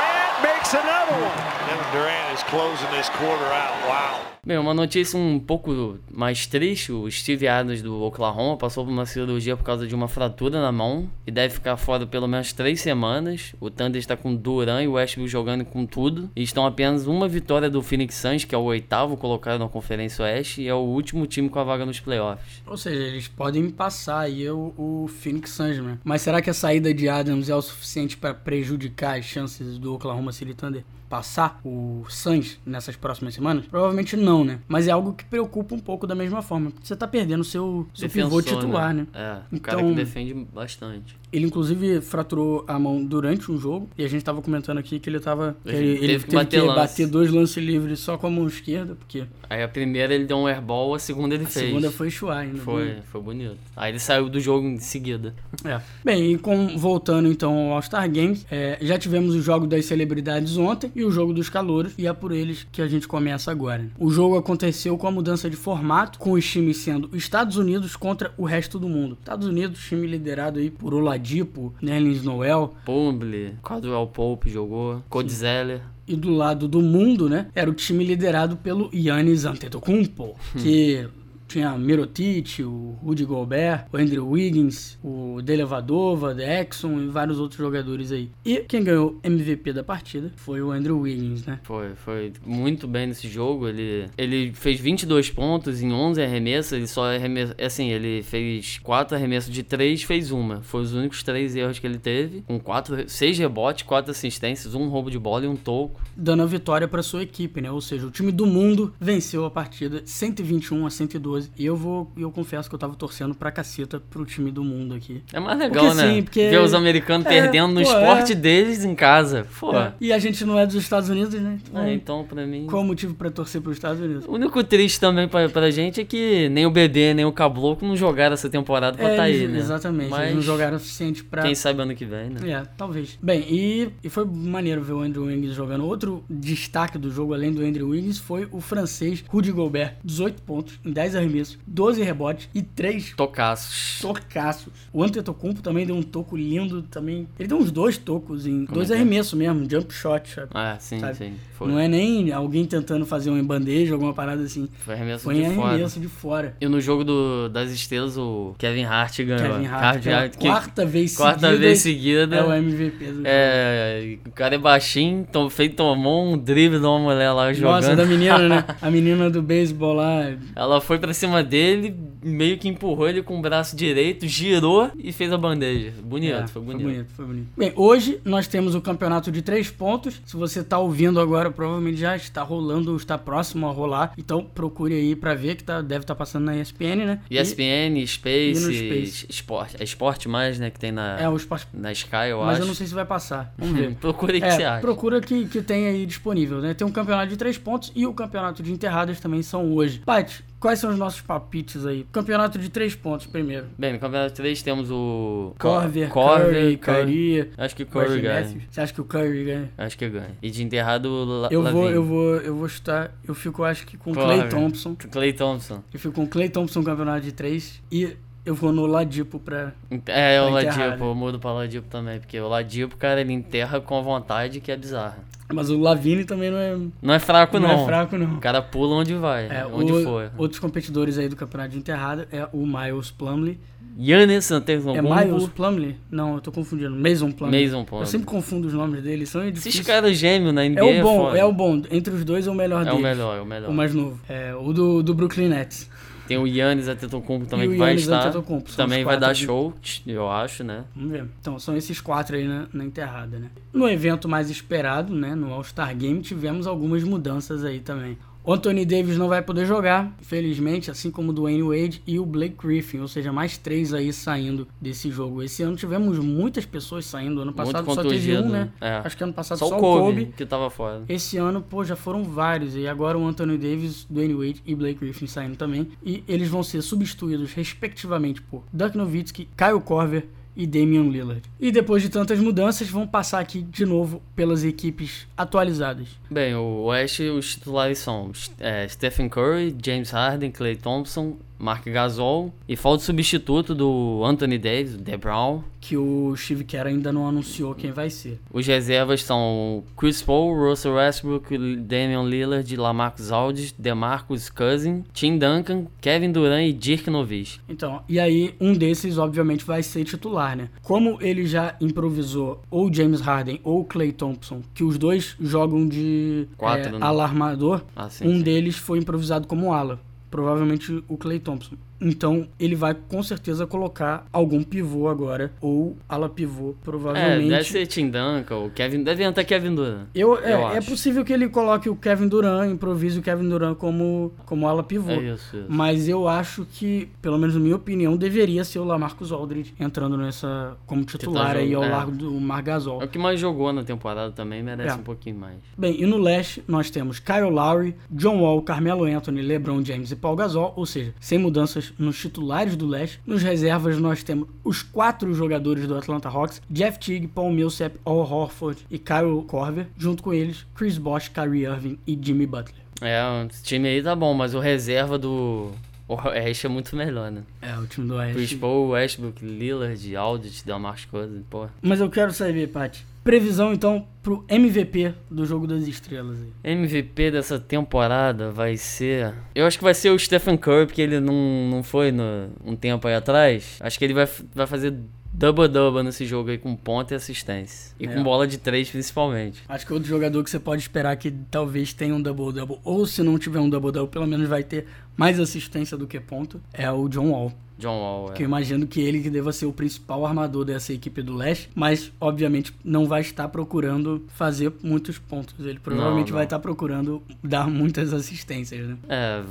[4.44, 9.06] Bem, uma notícia um pouco mais triste, o Steve Adams do Oklahoma passou por uma
[9.06, 12.80] cirurgia por causa de uma fratura na mão e deve ficar fora pelo menos três
[12.80, 13.54] semanas.
[13.60, 17.28] O Thunder está com Duran e o Westbrook jogando com tudo e estão apenas uma
[17.28, 20.78] vitória do Phoenix Suns, que é o oitavo colocado na Conferência Oeste e é o
[20.78, 22.62] último time com a vaga nos playoffs.
[22.66, 25.98] Ou seja, eles podem passar aí o, o Phoenix Suns, né?
[26.02, 29.94] Mas será que a saída de Adams é o suficiente para prejudicar as chances do
[29.94, 33.66] Oklahoma City Thunder passar o Suns nessas próximas semanas?
[33.66, 34.60] Provavelmente não, né?
[34.66, 36.70] Mas é algo que preocupa um pouco da mesma forma.
[36.70, 39.06] Porque você tá perdendo seu, seu pivô Defensor, titular, né?
[39.12, 41.20] É, o cara Então- que defende bastante.
[41.30, 43.88] Ele, inclusive, fraturou a mão durante um jogo.
[43.96, 45.56] E a gente tava comentando aqui que ele tava.
[45.64, 48.26] que Ele ele, teve ele que teve bater que bater dois lances livres só com
[48.26, 51.46] a mão esquerda, porque Aí a primeira ele deu um airball, a segunda ele a
[51.46, 51.66] fez.
[51.66, 52.58] segunda foi chuar ainda.
[52.58, 53.56] Foi, foi bonito.
[53.76, 55.34] Aí ele saiu do jogo em seguida.
[55.64, 55.80] É.
[56.04, 60.56] Bem, e com, voltando então ao All-Star Games, é, já tivemos o jogo das celebridades
[60.58, 63.88] ontem e o jogo dos calouros, e é por eles que a gente começa agora.
[63.98, 68.32] O jogo aconteceu com a mudança de formato, com os times sendo Estados Unidos contra
[68.36, 69.16] o resto do mundo.
[69.18, 75.80] Estados Unidos, time liderado aí por Oladipo, Nerlens Noel, Pumble, Caldwell Pope jogou, Cody Zeller.
[76.06, 81.06] e do lado do mundo, né, era o time liderado pelo Yannis Antetokounmpo, que
[81.52, 88.10] tinha Mirotic, o Rudy Gobert, o Andrew Wiggins, o Delevadova, Exxon e vários outros jogadores
[88.10, 88.30] aí.
[88.44, 91.60] E quem ganhou MVP da partida foi o Andrew Wiggins, né?
[91.62, 93.68] Foi, foi muito bem nesse jogo.
[93.68, 96.72] Ele, ele fez 22 pontos em 11 arremessos.
[96.72, 97.54] Ele só arremessou.
[97.60, 100.62] Assim, ele fez 4 arremessos de 3, fez uma.
[100.62, 102.42] Foi os únicos 3 erros que ele teve.
[102.46, 106.00] Com 4, 6 rebotes, 4 assistências, um roubo de bola e um toco.
[106.16, 107.70] Dando a vitória para sua equipe, né?
[107.70, 111.41] Ou seja, o time do mundo venceu a partida 121 a 112.
[111.56, 114.94] E eu vou, eu confesso que eu tava torcendo pra caceta pro time do mundo
[114.94, 115.22] aqui.
[115.32, 116.14] É mais legal, Porque né?
[116.14, 118.34] sim, porque- Ver os americanos É, perdendo no pô, esporte é.
[118.34, 119.46] deles em casa.
[119.58, 119.74] Pô.
[119.76, 121.58] É, E a gente não é dos Estados Unidos, né?
[121.68, 122.66] Então, É, então, pra mim.
[122.68, 124.26] qual motivo pra torcer pros Estados Unidos?
[124.26, 127.86] O único triste também pra, pra gente é que nem o BD, nem o Caboclo
[127.88, 129.58] não jogaram essa temporada pra É, tá aí, né?
[129.58, 131.42] Exatamente, Mas eles não jogaram o suficiente pra.
[131.42, 132.50] quem sabe ano que vem, né?
[132.50, 133.18] É, talvez.
[133.22, 135.84] Bem, e, e foi maneiro ver o Andrew Wiggins jogando.
[135.84, 139.94] Outro destaque do jogo, além do Andrew Wiggins, foi o francês Rudy Gobert.
[140.04, 141.31] 18 pontos em 10 arremessos,
[141.66, 143.98] 12 rebotes e 3 Tocaços.
[144.00, 144.72] tocaços.
[144.92, 147.26] O Antetokounmpo também deu um toco lindo também.
[147.38, 149.02] Ele deu uns dois tocos em Como dois é que é?
[149.02, 150.28] arremessos mesmo, jump shot.
[150.30, 150.48] sabe?
[150.54, 151.16] Ah, sim, Sabe?
[151.16, 151.32] sim.
[151.54, 151.68] Foi.
[151.68, 154.68] Não é nem alguém tentando fazer uma bandeja, alguma parada assim.
[154.78, 155.68] Foi arremesso Foi de em fora.
[155.70, 156.56] arremesso de fora.
[156.60, 159.52] E no jogo do, das estrelas, o Kevin Hart ganhou.
[159.54, 162.36] Kevin Hart, pela que- quarta vez quarta seguida, vez seguida.
[162.36, 163.22] É o MVP do jogo.
[163.26, 167.74] É, o cara é baixinho, tom, feito, tomou um drible de uma mulher lá jogando.
[167.82, 168.64] Nossa, da menina, né?
[168.82, 170.32] A menina do beisebol lá.
[170.56, 175.12] Ela foi pra cima dele, meio que empurrou ele com o braço direito, girou e
[175.12, 175.92] fez a bandeja.
[176.02, 176.82] Bonito, É, foi bonito.
[176.82, 177.46] Foi bonito, foi bonito.
[177.56, 180.20] Bem, hoje nós temos o campeonato de três pontos.
[180.24, 184.12] Se você está ouvindo agora, provavelmente já está rolando, está próximo a rolar.
[184.16, 187.20] Então procure aí pra ver que tá, deve estar passando na ESPN, né?
[187.30, 187.62] ESPN,
[187.98, 189.26] E no Space, Space.
[189.28, 189.76] Esporte.
[189.80, 190.70] É Esporte Mais, né?
[190.70, 191.66] Que tem na, E, é o esporte.
[191.72, 192.62] na Sky, eu Mas acho.
[192.62, 193.52] eu não sei se vai passar.
[193.58, 193.96] Vamos ver.
[194.02, 194.80] O que É, você acha.
[194.80, 196.74] procura que, que tem aí disponível, né?
[196.74, 200.00] Tem um campeonato de três pontos e o campeonato de enterradas também são hoje.
[200.04, 202.06] Paty, quais são os nossos palpites aí?
[202.12, 203.66] Campeonato de três pontos primeiro.
[203.78, 205.54] Bem, no Campeonato 3 temos o...
[205.58, 208.66] Corver, Corver, Curry, Curry, Acho que Curry Wesley ganha.
[208.70, 209.70] Você acha que o Curry ganha?
[209.78, 210.36] Acho que ganha.
[210.42, 213.12] E de enterrado, La Eu vou, eu vou, eu vou chutar.
[213.26, 214.36] Eu fico, acho que com o Corver.
[214.36, 214.94] Clay Thompson.
[215.10, 215.82] Clay Thompson.
[215.92, 219.38] Eu fico com o Clay Thompson no campeonato de três e eu vou no Ladipo
[219.38, 219.72] pra.
[220.06, 221.10] É, o Pra enterrar, Ladipo, né?
[221.10, 224.70] eu mudo pra Ladipo também, porque o Ladipo, cara, ele enterra com a vontade que
[224.70, 225.18] é bizarra.
[225.52, 227.82] Mas o Lavine também não é, Não é fraco, não não.
[227.82, 228.34] é fraco, não.
[228.36, 230.30] O cara pula onde vai, É, onde o- for.
[230.38, 233.58] Outros competidores aí do campeonato de enterrada é o Miles Plumley.
[234.00, 234.98] Yannis Antetokounmpo.
[235.14, 235.96] É Miles Plumley?
[236.10, 236.96] Não, eu tô confundindo.
[236.96, 237.64] Mason Plumley.
[237.66, 238.06] Mason Plumlee.
[238.06, 239.86] Eu sempre confundo os nomes deles, são Esses difíceis.
[239.86, 241.38] caras gêmeos na NBA É o bom, foda.
[241.38, 241.82] é o bom.
[241.90, 242.98] Entre os dois é o melhor É deles.
[242.98, 243.70] o melhor, é o melhor.
[243.70, 244.18] O mais novo.
[244.28, 245.90] É o do, do Brooklyn Nets.
[246.26, 248.32] Tem o Yannis Antetokounmpo também que vai estar.
[248.76, 249.74] Também vai dar show,
[250.06, 250.84] eu acho, né?
[250.94, 251.26] Vamos ver.
[251.40, 253.50] Então, são esses quatro aí na, na enterrada, né?
[253.72, 258.16] No evento mais esperado, né, no All-Star Game, tivemos algumas mudanças aí também.
[258.44, 262.26] O Anthony Davis não vai poder jogar, infelizmente, assim como o Dwayne Wade e o
[262.26, 265.44] Blake Griffin, ou seja, mais três aí saindo desse jogo.
[265.44, 268.70] Esse ano tivemos muitas pessoas saindo, ano passado só teve um, né?
[268.80, 268.96] é.
[269.04, 271.04] Acho que ano passado Só, só, o Kobe, que tava fora.
[271.08, 272.74] Esse ano, pô, já foram vários.
[272.74, 275.90] E agora o Anthony Davis, Dwayne Wade e Blake Griffin saindo também.
[276.04, 281.42] E eles vão ser substituídos, respectivamente, por Dirk Nowitzki, Kyle Korver e Damian Lillard.
[281.58, 286.08] E depois de tantas mudanças, vamos passar aqui de novo pelas equipes atualizadas.
[286.30, 292.52] Bem, o Oeste, os titulares são é, Stephen Curry, James Harden, Clay Thompson, Mark Gasol.
[292.68, 295.62] E falta o substituto do Anthony Davis, The Brown.
[295.80, 298.40] Que o Steve Kerr ainda não anunciou quem vai ser.
[298.52, 305.86] Os reservas são Chris Paul, Russell Westbrook, Damian Lillard, Lamarcus Aldridge, DeMarcus Cousins, Tim Duncan,
[306.00, 307.60] Kevin Durant e Dirk Nowitzki.
[307.68, 310.68] Então, e aí um desses obviamente vai ser titular, né?
[310.82, 316.46] Como ele já improvisou ou James Harden ou Clay Thompson, que os dois jogam de
[316.56, 316.98] Quatro, é, né?
[317.00, 318.42] alarmador, Ah, sim, um sim.
[318.42, 320.00] deles foi improvisado como ala.
[320.32, 321.76] Provavelmente o Clay Thompson.
[322.02, 327.48] Então ele vai com certeza colocar algum pivô agora, ou ala pivô, É, provavelmente.
[327.48, 329.02] deve ser Tim Duncan, o Kevin.
[329.02, 330.06] Deve entrar Kevin Durant.
[330.14, 333.76] Eu, é, eu é possível que ele coloque o Kevin Durant, improvise o Kevin Durant
[333.76, 335.10] como, como ala pivô.
[335.12, 335.66] É isso, isso.
[335.68, 340.16] Mas eu acho que, pelo menos na minha opinião, deveria ser o Lamarcus Aldridge entrando
[340.16, 341.88] nessa como titular tá aí ao é.
[341.88, 343.00] largo do Mar Gasol.
[343.02, 344.94] É o que mais jogou na temporada também, merece É.
[344.94, 345.56] um pouquinho mais.
[345.76, 350.16] Bem, e no leste nós temos Kyle Lowry, John Wall, Carmelo Anthony, LeBron James e
[350.16, 353.20] Paul Gasol, ou seja, sem mudanças nos titulares do leste.
[353.26, 358.18] Nos reservas nós temos os quatro jogadores do Atlanta Hawks, Jeff Teague, Paul Millsap, Al
[358.18, 362.82] Horford e Kyle Korver, junto com eles Chris Bosh, Kyrie Irving e Jimmy Butler.
[363.00, 365.72] É, esse time aí tá bom, mas o reserva do
[366.08, 367.42] o Oeste é muito melhor, né?
[367.60, 368.56] É, o time do Chris Oeste.
[368.56, 371.68] Paul, Westbrook, Lillard, Aldridge, Delmarcus Cousins, pô.
[371.80, 376.72] Mas eu quero saber, Paty, previsão então pro MVP do Jogo das Estrelas aí.
[376.72, 379.34] MVP dessa temporada vai ser.
[379.54, 382.76] Eu acho que vai ser o Stephen Curry, porque ele não, não foi no, um
[382.76, 383.78] tempo aí atrás.
[383.80, 384.94] Acho que ele vai, vai fazer
[385.32, 387.94] double-double nesse jogo aí com ponta e assistência.
[387.98, 388.14] E É.
[388.14, 389.62] com bola de três, principalmente.
[389.68, 393.22] Acho que outro jogador que você pode esperar que talvez tenha um double-double, ou se
[393.22, 397.08] não tiver um double-double, pelo menos vai ter mais assistência do que ponto, é o
[397.08, 397.52] John Wall.
[397.82, 398.34] John Wall, é.
[398.34, 401.68] Que eu imagino que ele que deva ser o principal armador dessa equipe do leste,
[401.74, 405.54] mas obviamente não vai estar procurando fazer muitos pontos.
[405.58, 406.36] Ele provavelmente não.
[406.36, 408.96] vai estar procurando dar muitas assistências, né?
[409.08, 409.42] É,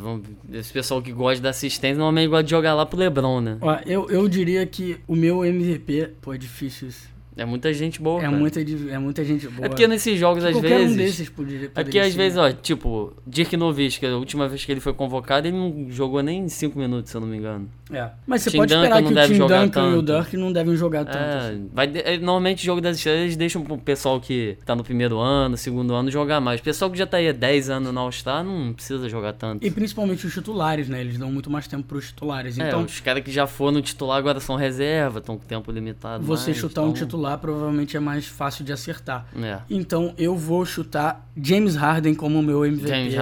[0.53, 3.57] esse pessoal que gosta da assistência normalmente gosta de jogar lá pro LeBron, né?
[3.59, 7.11] Ó, eu, eu diria que o meu MVP, pô, é difícil isso.
[7.37, 8.35] É muita gente boa, É cara.
[8.37, 9.65] muita, é muita gente boa.
[9.65, 10.93] É porque nesses jogos, às Qualquer vezes...
[10.93, 12.17] um desses poderia, É poderia porque às ser.
[12.17, 16.21] vezes, ó, tipo, Dirk Nowitzki, a última vez que ele foi convocado, ele não jogou
[16.21, 17.69] nem 5 minutos, se eu não me engano.
[17.91, 18.09] É.
[18.27, 20.21] Mas você Tim pode esperar que o Tim jogar Duncan e o tanto.
[20.23, 21.17] Dirk não devem jogar tanto.
[21.17, 21.69] É, assim.
[21.73, 25.57] vai é, normalmente jogo das estrelas eles deixam pro pessoal que tá no primeiro ano,
[25.57, 26.59] segundo ano jogar mais.
[26.61, 29.65] O pessoal que já tá aí há 10 anos na All-Star não precisa jogar tanto.
[29.65, 31.01] E principalmente os titulares, né?
[31.01, 32.57] Eles dão muito mais tempo pros titulares.
[32.57, 36.23] É, Então, os caras que já foram titular agora são reserva, estão com tempo limitado.
[36.23, 39.27] você mais, chutar um então- titular provavelmente é mais fácil de acertar.
[39.35, 39.59] É.
[39.69, 43.15] Então, eu vou chutar James Harden como o meu MVP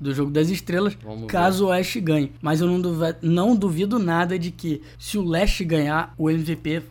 [0.00, 2.32] do Jogo das Estrelas, Vamos caso o Oeste ganhe.
[2.40, 6.82] Mas eu não duvido, não duvido nada de que se o Leste ganhar, o MVP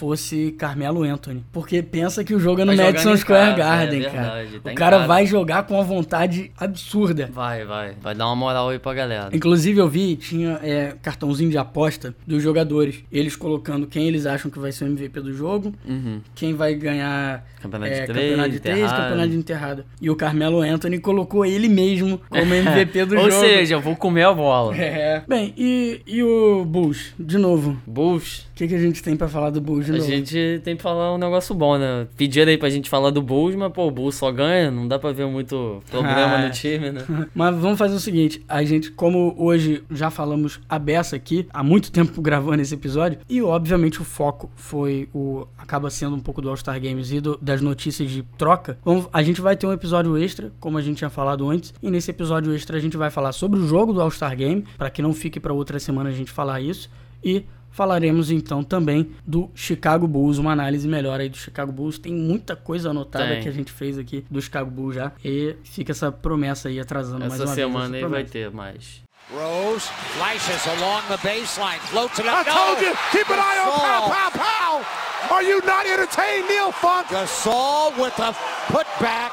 [0.00, 1.44] fosse Carmelo Anthony.
[1.52, 4.32] Porque pensa que o jogo é no Madison Square casa, Garden, é cara.
[4.34, 7.28] verdade, tá o cara vai jogar com uma vontade absurda.
[7.30, 7.92] Vai, vai.
[8.00, 9.28] Vai dar uma moral aí pra galera.
[9.30, 13.04] Inclusive eu vi, tinha é, cartãozinho de aposta dos jogadores.
[13.12, 16.20] Eles colocando quem eles acham que vai ser o MVP do jogo, Uhum.
[16.34, 19.86] quem vai ganhar Campeonato é, de três, campeonato de três, campeonato de enterrada.
[20.00, 23.44] E o Carmelo Anthony colocou ele mesmo como MVP do Ou jogo.
[23.44, 24.74] seja, eu vou comer a bola.
[24.76, 25.22] É.
[25.28, 27.76] Bem, e, e o Bulls, de novo?
[27.86, 28.48] Bulls.
[28.52, 30.10] O que, que a gente tem pra falar do Bulls de A novo?
[30.10, 32.06] gente tem que falar um negócio bom, né?
[32.16, 34.98] Pediram aí pra gente falar do Bulls, mas pô, o Bulls só ganha, não dá
[34.98, 36.46] pra ver muito problema Ah.
[36.46, 37.04] no time, né?
[37.34, 41.62] Mas vamos fazer o seguinte, a gente, como hoje já falamos a beça aqui, há
[41.62, 46.40] muito tempo gravando esse episódio, e obviamente o foco foi o acaba sendo um pouco
[46.42, 48.78] do All-Star Games e do- das notícias de troca.
[48.84, 51.90] Vamos- a gente vai ter um episódio extra, como a gente tinha falado antes, e
[51.90, 55.00] nesse episódio extra a gente vai falar sobre o jogo do All-Star Game, para que
[55.02, 56.90] não fique para outra semana a gente falar isso,
[57.24, 57.44] e
[57.80, 61.98] Falaremos então também do Chicago Bulls, uma análise melhor aí do Chicago Bulls.
[61.98, 63.42] Tem muita coisa anotada Tem.
[63.42, 65.12] que a gente fez aqui do Chicago Bulls já.
[65.24, 67.66] E fica essa promessa aí atrasando mais Essa uma vez.
[67.66, 69.00] semana essa aí vai ter mais.
[69.32, 69.88] Rose
[70.18, 72.44] flashes along the baseline, floats it I up.
[72.50, 72.88] told no!
[72.88, 75.34] you, keep an eye on pow, pow, pow.
[75.34, 77.08] Are you not entertained, Neil Funk?
[77.08, 78.34] Gasol with a
[78.68, 79.30] putback,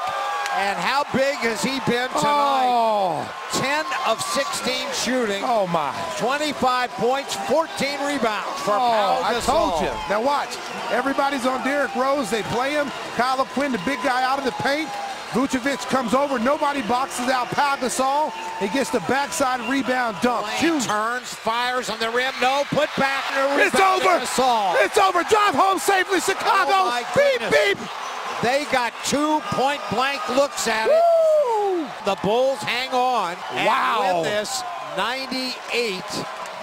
[0.58, 2.66] and how big has he been tonight?
[2.66, 3.22] Oh,
[3.62, 5.94] 10 of 16 shooting, oh my.
[6.18, 7.70] 25 points, 14
[8.02, 9.94] rebounds for Oh, I told you.
[10.10, 10.58] Now watch.
[10.90, 12.30] Everybody's on Derrick Rose.
[12.30, 12.90] They play him.
[13.14, 14.88] Kyle Quinn, the big guy out of the paint.
[15.30, 16.38] Vucevic comes over.
[16.38, 18.32] Nobody boxes out Pau Gasol.
[18.58, 20.48] He gets the backside rebound dunk.
[20.56, 20.86] Huge.
[20.86, 23.22] turns, fires on the rim, no, put back,
[23.60, 24.24] It's over.
[24.24, 24.74] Gasol.
[24.82, 25.22] It's over.
[25.24, 26.72] Drive home safely, Chicago.
[26.72, 27.74] Oh, beep, goodness.
[27.76, 28.07] beep.
[28.42, 30.92] They got two point blank looks at it.
[30.92, 31.86] Woo!
[32.04, 34.22] The Bulls hang on and Wow.
[34.22, 34.62] win this
[34.96, 36.04] 98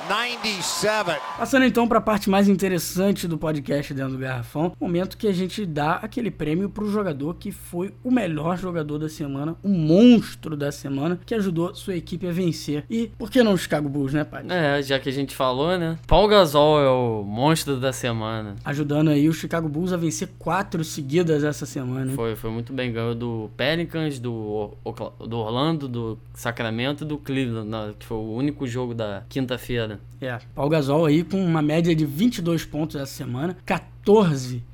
[0.08, 1.20] 97.
[1.38, 5.32] Passando então para a parte mais interessante do podcast dentro do Garrafão, momento que a
[5.32, 10.56] gente dá aquele prêmio pro jogador que foi o melhor jogador da semana, o monstro
[10.56, 12.86] da semana, que ajudou sua equipe a vencer.
[12.90, 14.46] E por que não o Chicago Bulls, né, pai?
[14.48, 15.98] É, já que a gente falou, né?
[16.06, 18.56] Paul Gasol é o monstro da semana.
[18.64, 22.12] Ajudando aí o Chicago Bulls a vencer quatro seguidas essa semana.
[22.12, 22.16] hein?
[22.16, 22.92] Foi, foi muito bem.
[22.92, 24.74] Ganhou do Pelicans, do,
[25.28, 29.95] do Orlando, do Sacramento e do Cleveland, que foi o único jogo da quinta-feira.
[30.22, 33.95] É, Paul Gasol aí com uma média de 22 pontos essa semana, 14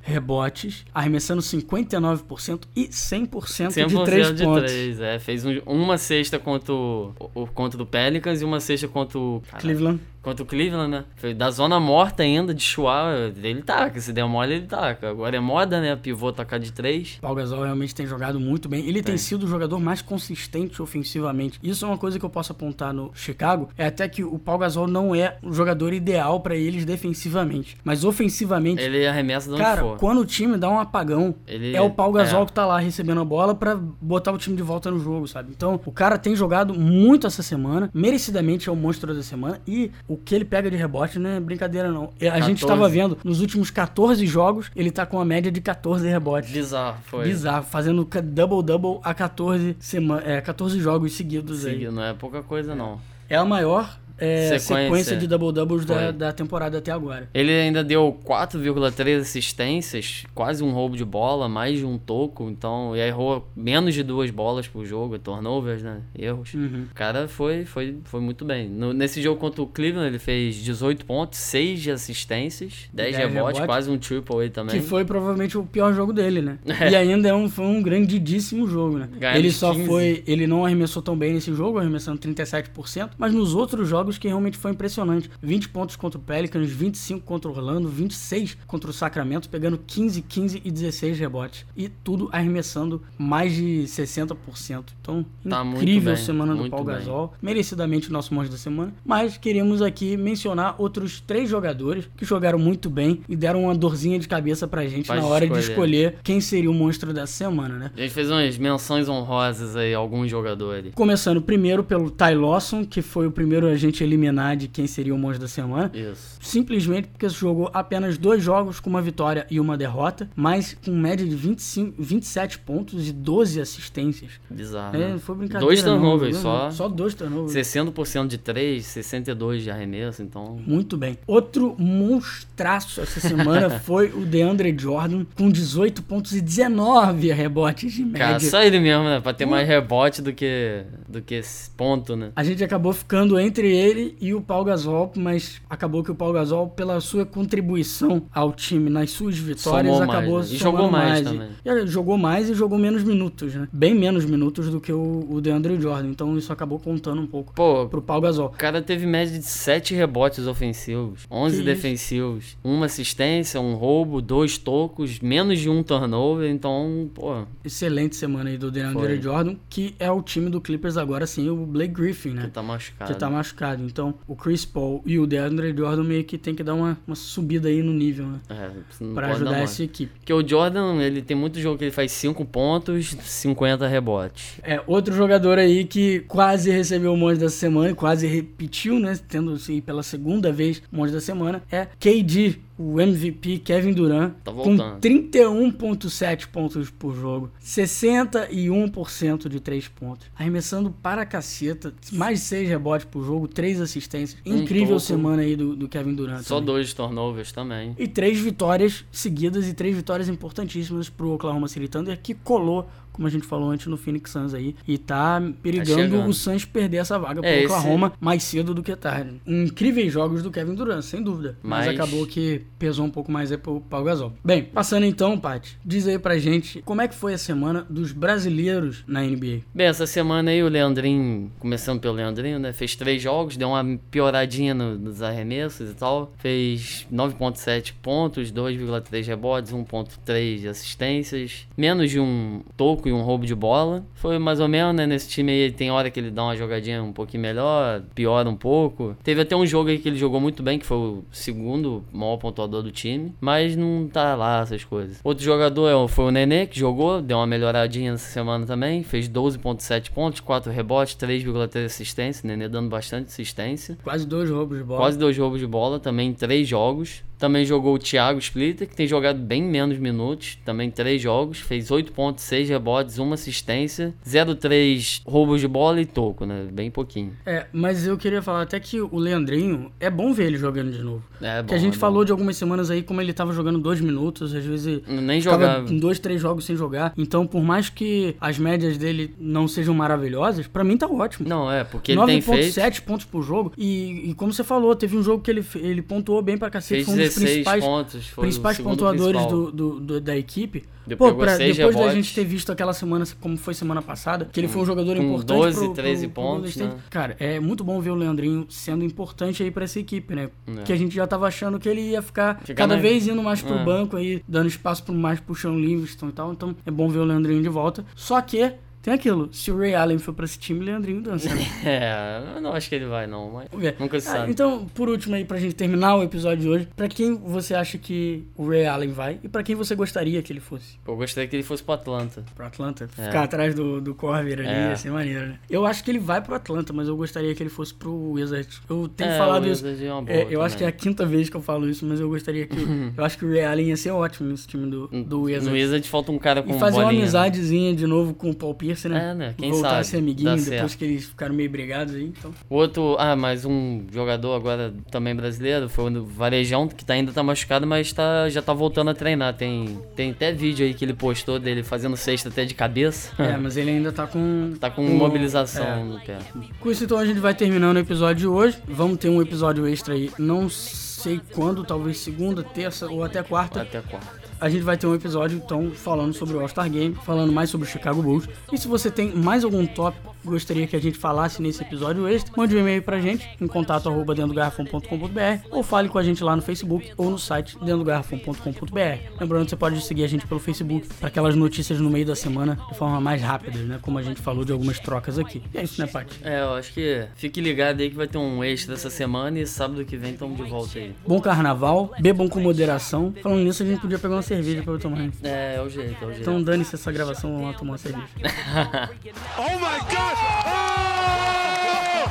[0.02, 3.30] rebotes, arremessando 59% e 100%,
[3.72, 4.72] 100% de 3 de pontos.
[4.72, 5.20] três, é.
[5.20, 9.42] Fez um- uma cesta contra o, o- contra o Pelicans e uma cesta contra o...
[9.46, 10.00] Caraca, Cleveland.
[10.22, 11.06] Contra o Cleveland, né?
[11.16, 13.32] Foi da zona morta ainda, de chuar.
[13.44, 15.10] Ele taca, se der mole, ele taca.
[15.10, 15.96] Agora é moda, né?
[15.96, 17.18] Pivô tacar de três.
[17.20, 18.82] Paul Gasol realmente tem jogado muito bem.
[18.82, 19.18] Ele tem Tem.
[19.18, 21.58] sido o jogador mais consistente ofensivamente.
[21.64, 23.70] Isso é uma coisa que eu posso apontar no Chicago.
[23.76, 27.76] É até que o Paul Gasol não é o jogador ideal pra eles defensivamente.
[27.84, 29.98] Mas ofensivamente, Ele arremessa de onde cara, for.
[29.98, 32.46] quando o time dá um apagão, Ele- é o Paul Gasol é.
[32.46, 35.52] que tá lá recebendo a bola pra botar o time de volta no jogo, sabe?
[35.56, 37.90] Então, o cara tem jogado muito essa semana.
[37.94, 39.60] Merecidamente é o monstro da semana.
[39.68, 42.10] E o que ele pega de rebote não é brincadeira, não.
[42.20, 42.68] A gente 14.
[42.68, 46.52] tava vendo nos últimos 14 jogos, ele tá com uma média de 14 rebotes.
[46.52, 47.26] Bizarro, foi.
[47.26, 51.90] Bizarro, fazendo double-double a 14, sema é, 14 jogos seguidos aí.
[51.90, 53.00] Não é pouca coisa, não.
[53.30, 54.86] É a maior é, sequência.
[54.86, 55.18] Sequência.
[55.18, 57.30] de double-doubles da, da temporada até agora.
[57.34, 62.96] Ele ainda deu 4,3 assistências, quase um roubo de bola, mais de um toco, então,
[62.96, 66.02] e errou menos de duas bolas por jogo, turnovers, né?
[66.18, 66.54] Erros.
[66.54, 66.86] Uhum.
[66.92, 68.70] O cara foi, foi, foi muito bem.
[68.70, 73.18] No- nesse jogo contra o Cleveland, ele fez 18 pontos, 6 de assistências, 10 10
[73.18, 73.66] rebotes, rebotes.
[73.66, 74.80] quase um triple aí também.
[74.80, 76.58] Que foi provavelmente o pior jogo dele, né?
[76.82, 76.90] É.
[76.90, 79.08] E ainda é um, foi um grandidíssimo jogo, né?
[79.20, 79.86] Ganhamos ele só 15.
[79.86, 80.24] foi.
[80.26, 84.58] Ele não arremessou tão bem nesse jogo, arremessando 37%, mas nos outros jogos que realmente
[84.58, 85.30] foi impressionante.
[85.42, 90.22] 20 pontos contra o Pelicans, 25 contra o Orlando, 26 contra o Sacramento, pegando 15,
[90.22, 91.66] 15 e 16 rebotes.
[91.76, 94.84] E tudo arremessando mais de 60%.
[95.02, 96.96] Então, Tá incrível bem, semana do Paul bem.
[96.96, 97.34] Gasol.
[97.42, 98.94] Merecidamente o nosso monstro da semana.
[99.06, 104.20] Mas queríamos aqui mencionar outros três jogadores que jogaram muito bem e deram uma dorzinha
[104.20, 105.72] de cabeça pra gente Pode na hora de escolher.
[105.72, 107.92] escolher quem seria o monstro da semana, né?
[107.96, 110.94] A gente fez umas menções honrosas aí, alguns jogadores.
[110.96, 115.14] Começando primeiro pelo Ty Lawson, que foi o primeiro a gente eliminar de quem seria
[115.14, 115.92] o monstro da semana.
[115.94, 116.38] Isso.
[116.42, 121.26] Simplesmente porque jogou apenas dois jogos com uma vitória e uma derrota, mas com média
[121.26, 124.32] de 25, 27 pontos e 12 assistências.
[124.50, 124.96] Bizarro.
[124.96, 125.10] É, né?
[125.10, 125.66] não foi brincadeira.
[125.66, 126.72] Dois turnovers não, só.
[126.72, 127.54] Só dois turnovers.
[127.54, 130.58] 60% de 3, 62 de arremesso, então.
[130.66, 131.18] Muito bem.
[131.28, 138.04] Outro monstraço essa semana foi o DeAndre Jordan, com 18 pontos e 19 rebotes de
[138.04, 138.20] média.
[138.20, 139.20] Cara, só ele mesmo, né?
[139.20, 142.32] Pra ter mais rebote do que, do que esse ponto, né?
[142.36, 146.34] A gente acabou ficando entre ele e o Paul Gasol, mas acabou que o Paul
[146.34, 150.46] Gasol, pela sua contribuição ao time nas suas vitórias, Somou mais, acabou né?
[150.52, 151.50] E jogou mais E- também.
[151.66, 153.68] e jogou mais e jogou menos minutos, né?
[153.72, 156.10] Bem menos minutos do que o, o DeAndre Jordan.
[156.10, 158.48] Então isso acabou contando um pouco Pô, pro Paul Gasol.
[158.48, 164.22] O cara teve média de 7 rebotes ofensivos, 11 Que defensivos, uma assistência, um roubo,
[164.22, 169.22] dois tocos, menos de um turnover, então, pô, Excelente semana aí do DeAndre Foi.
[169.22, 172.44] Jordan, que é o time do Clippers agora sim, o Blake Griffin, né?
[172.44, 173.14] que tá machucado.
[173.14, 173.71] que tá machucado.
[173.80, 177.16] Então, o Chris Paul e o DeAndre Jordan meio que tem que dar uma, uma
[177.16, 178.40] subida aí no nível, né?
[178.50, 178.72] É,
[179.14, 180.12] Pra ajudar essa equipe.
[180.20, 184.60] Porque o Jordan, ele tem muito jogo que ele faz 5 pontos, 50 rebotes.
[184.64, 189.18] É, outro jogador aí que quase recebeu o monte dessa semana, e quase repetiu, né?
[189.28, 194.34] Tendo se pela segunda vez o monte da semana, é KD, o MVP Kevin Durant,
[194.44, 195.00] Tá com voltando.
[195.02, 202.70] 31,7 pontos por jogo, 61% de 3 pontos, arremessando para a caceta, mais de 6
[202.70, 204.40] rebotes por jogo, 3 assistências.
[204.46, 206.42] Um Incrível semana aí do, do Kevin Durant.
[206.44, 206.66] Só também.
[206.66, 207.96] dois turnovers também.
[207.98, 213.28] E três vitórias seguidas e três vitórias importantíssimas pro Oklahoma City Thunder, que colou, como
[213.28, 214.76] a gente falou antes, no Phoenix Suns aí.
[214.88, 216.30] E tá perigando chegando.
[216.30, 219.42] o Suns perder essa vaga pro É, esse- Oklahoma mais cedo do que tarde.
[219.46, 221.58] Incríveis jogos do Kevin Durant, sem dúvida.
[221.64, 224.34] Mas, Mas- acabou que pesou um pouco mais aí pro Pau Gasol.
[224.44, 228.12] Bem, passando então, Paty, diz aí pra gente como é que foi a semana dos
[228.12, 229.62] brasileiros na NBA.
[229.74, 232.74] Bem, essa semana aí o Leandrinho, começando pelo Leandrinho, né?
[232.74, 236.32] Fez três jogos, deu uma pioradinha no- nos arremessos e tal.
[236.38, 243.56] Fez 9.7 pontos, 2,3 rebotes, 1.3 assistências, menos de um toco e um roubo de
[243.56, 244.04] bola.
[244.14, 245.06] Foi mais ou menos, né?
[245.06, 248.56] Nesse time aí tem hora que ele dá uma jogadinha um pouquinho melhor, piora um
[248.56, 249.16] pouco.
[249.24, 252.38] Teve até um jogo aí que ele jogou muito bem, que foi o segundo maior
[252.38, 255.20] pontuador do time, mas não tá lá essas coisas.
[255.24, 259.30] Outro jogador é foi o Nenê, que jogou, deu uma melhoradinha essa semana também, fez
[259.30, 263.98] 12.7 pontos, 4 rebotes, 3,3 assistência, Nenê dando bastante assistência.
[264.04, 265.00] Quase dois roubos de bola.
[265.00, 267.24] Quase dois roubos de bola, também em três jogos.
[267.42, 271.60] Também jogou o Thiago Splitter, que tem jogado bem menos minutos, também três jogos.
[271.60, 276.68] Fez 8.6 rebotes, uma assistência, 0,3 roubos de bola e toco, né?
[276.72, 277.36] Bem pouquinho.
[277.44, 281.02] É, mas eu queria falar até que o Leandrinho, é bom ver ele jogando de
[281.02, 281.24] novo.
[281.42, 282.00] É bom, que a gente é bom.
[282.00, 285.92] falou de algumas semanas aí como ele tava jogando dois minutos, às vezes Nem jogava.
[285.92, 287.12] em dois, três jogos sem jogar.
[287.18, 291.50] Então, por mais que as médias dele não sejam maravilhosas, pra mim tá ótimo.
[291.50, 292.80] Não, é, porque ele tem feito.
[292.80, 293.74] 9.7 pontos por jogo.
[293.76, 297.06] E, e como você falou, teve um jogo que ele, ele pontuou bem pra cacete.
[297.06, 298.28] Fez Foi dos 16 principais, pontos.
[298.32, 300.84] Principais pontuadores do, do- do- da equipe.
[301.08, 304.60] Ele Pô, pra- depois da gente ter visto aquela semana, como foi semana passada, que
[304.60, 306.90] ele foi um jogador com importante 12, pro, pro- 13 pro pontos, State.
[306.94, 307.00] né?
[307.10, 310.50] Cara, é muito bom ver o Leandrinho sendo importante aí pra essa equipe, né?
[310.68, 310.84] É.
[310.84, 313.76] Que a gente já tava achando que ele ia ficar cada vez indo mais pro
[313.76, 313.84] É.
[313.84, 316.52] banco aí, dando espaço pro mais pro Sean Livingston e tal.
[316.54, 318.06] Então é bom ver o Leandrinho de volta.
[318.16, 321.50] Só que tem aquilo, se o Ray Allen for pra esse time, o Leandrinho dança?
[321.84, 323.68] É, eu não acho que ele vai, não, mas
[324.00, 324.52] nunca se Ah, sabe.
[324.52, 327.98] então, por último aí, pra gente terminar o episódio de hoje, pra quem você acha
[327.98, 330.98] que o Ray Allen vai e pra quem você gostaria que ele fosse?
[331.08, 332.44] Eu gostaria que ele fosse pro Atlanta.
[332.56, 333.10] Pro Atlanta?
[333.18, 333.26] É.
[333.26, 334.96] Ficar atrás do, do Corver ali, É.
[334.96, 335.60] ser maneiro, né?
[335.70, 338.82] Eu acho que ele vai pro Atlanta, mas eu gostaria que ele fosse pro Wizards.
[338.90, 339.86] Eu tenho É, falado isso.
[339.88, 342.06] É uma boa É, eu acho que é a quinta vez que eu falo isso,
[342.06, 342.78] mas eu gostaria que.
[343.18, 345.68] eu acho que o Ray Allen ia ser ótimo nesse time do, do Wizards.
[345.68, 347.26] No Wizard falta um cara com E fazer uma bolinha, né?
[347.28, 349.32] amizadezinha de novo com o Paul Pierce, né?
[349.32, 349.56] É, né?
[349.58, 350.06] Quem Voltar a sabe?
[350.06, 350.98] ser amiguinho depois certo.
[350.98, 352.54] que eles ficaram meio brigados aí, então.
[352.70, 357.44] Outro, ah, mais um jogador agora também brasileiro, foi o Varejão, que tá, ainda tá
[357.44, 359.56] machucado, mas tá, já tá voltando a treinar.
[359.56, 363.32] Tem, tem até vídeo aí que ele postou dele fazendo cesta até de cabeça.
[363.42, 364.74] É, mas ele ainda tá com.
[364.80, 366.04] tá com com- mobilização é.
[366.04, 366.38] no pé.
[366.80, 368.78] Com isso, então, a gente vai terminando o episódio de hoje.
[368.88, 370.32] Vamos ter um episódio extra aí.
[370.38, 373.82] Não sei quando, talvez segunda, terça ou até quarta.
[373.82, 374.41] Até quarta.
[374.62, 377.88] A gente vai ter um episódio, então, falando sobre o All-Star Game, falando mais sobre
[377.88, 378.48] o Chicago Bulls.
[378.72, 382.54] E se você tem mais algum tópico gostaria que a gente falasse nesse episódio extra,
[382.56, 386.56] mande um e-mail pra gente em contato arroba dendogarrafão.com.br ou fale com a gente lá
[386.56, 389.40] no Facebook ou no site dendogarrafão.com.br.
[389.40, 392.36] Lembrando que você pode seguir a gente pelo Facebook para aquelas notícias no meio da
[392.36, 394.00] semana de forma mais rápida, né?
[394.02, 395.62] Como a gente falou de algumas trocas aqui.
[395.74, 396.40] E é isso, né, Paty?
[396.44, 399.68] É, eu acho que fique ligado aí que vai ter um extra essa semana e
[399.68, 401.14] sábado que vem estamos de volta aí.
[401.26, 403.34] Bom carnaval, bebam com moderação.
[403.42, 405.30] Falando nisso, a gente podia pegar uma cerveja pra eu tomar.
[405.44, 406.42] É, é o jeito, é o jeito.
[406.42, 408.28] Então dane-se essa gravação, vamos lá tomar uma cerveja.
[409.58, 410.31] Oh my God!
[410.34, 412.24] Oh!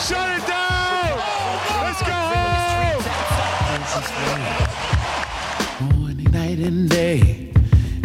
[0.00, 1.18] Shut it down!
[1.84, 3.02] Let's go home!
[5.98, 7.52] Morning, night, and day.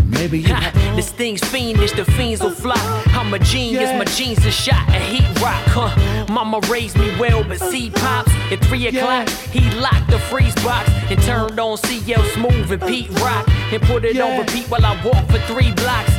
[0.05, 2.75] Maybe Ha, this thing's fiendish, the fiends will fly.
[3.13, 5.63] I'm a genius, my jeans are shot a heat rock.
[5.67, 6.25] Huh?
[6.33, 9.29] Mama raised me well, but seed pops at three o'clock.
[9.29, 14.03] He locked the freeze box and turned on CL Smooth and Pete Rock and put
[14.03, 16.18] it on repeat while I walk for three blocks.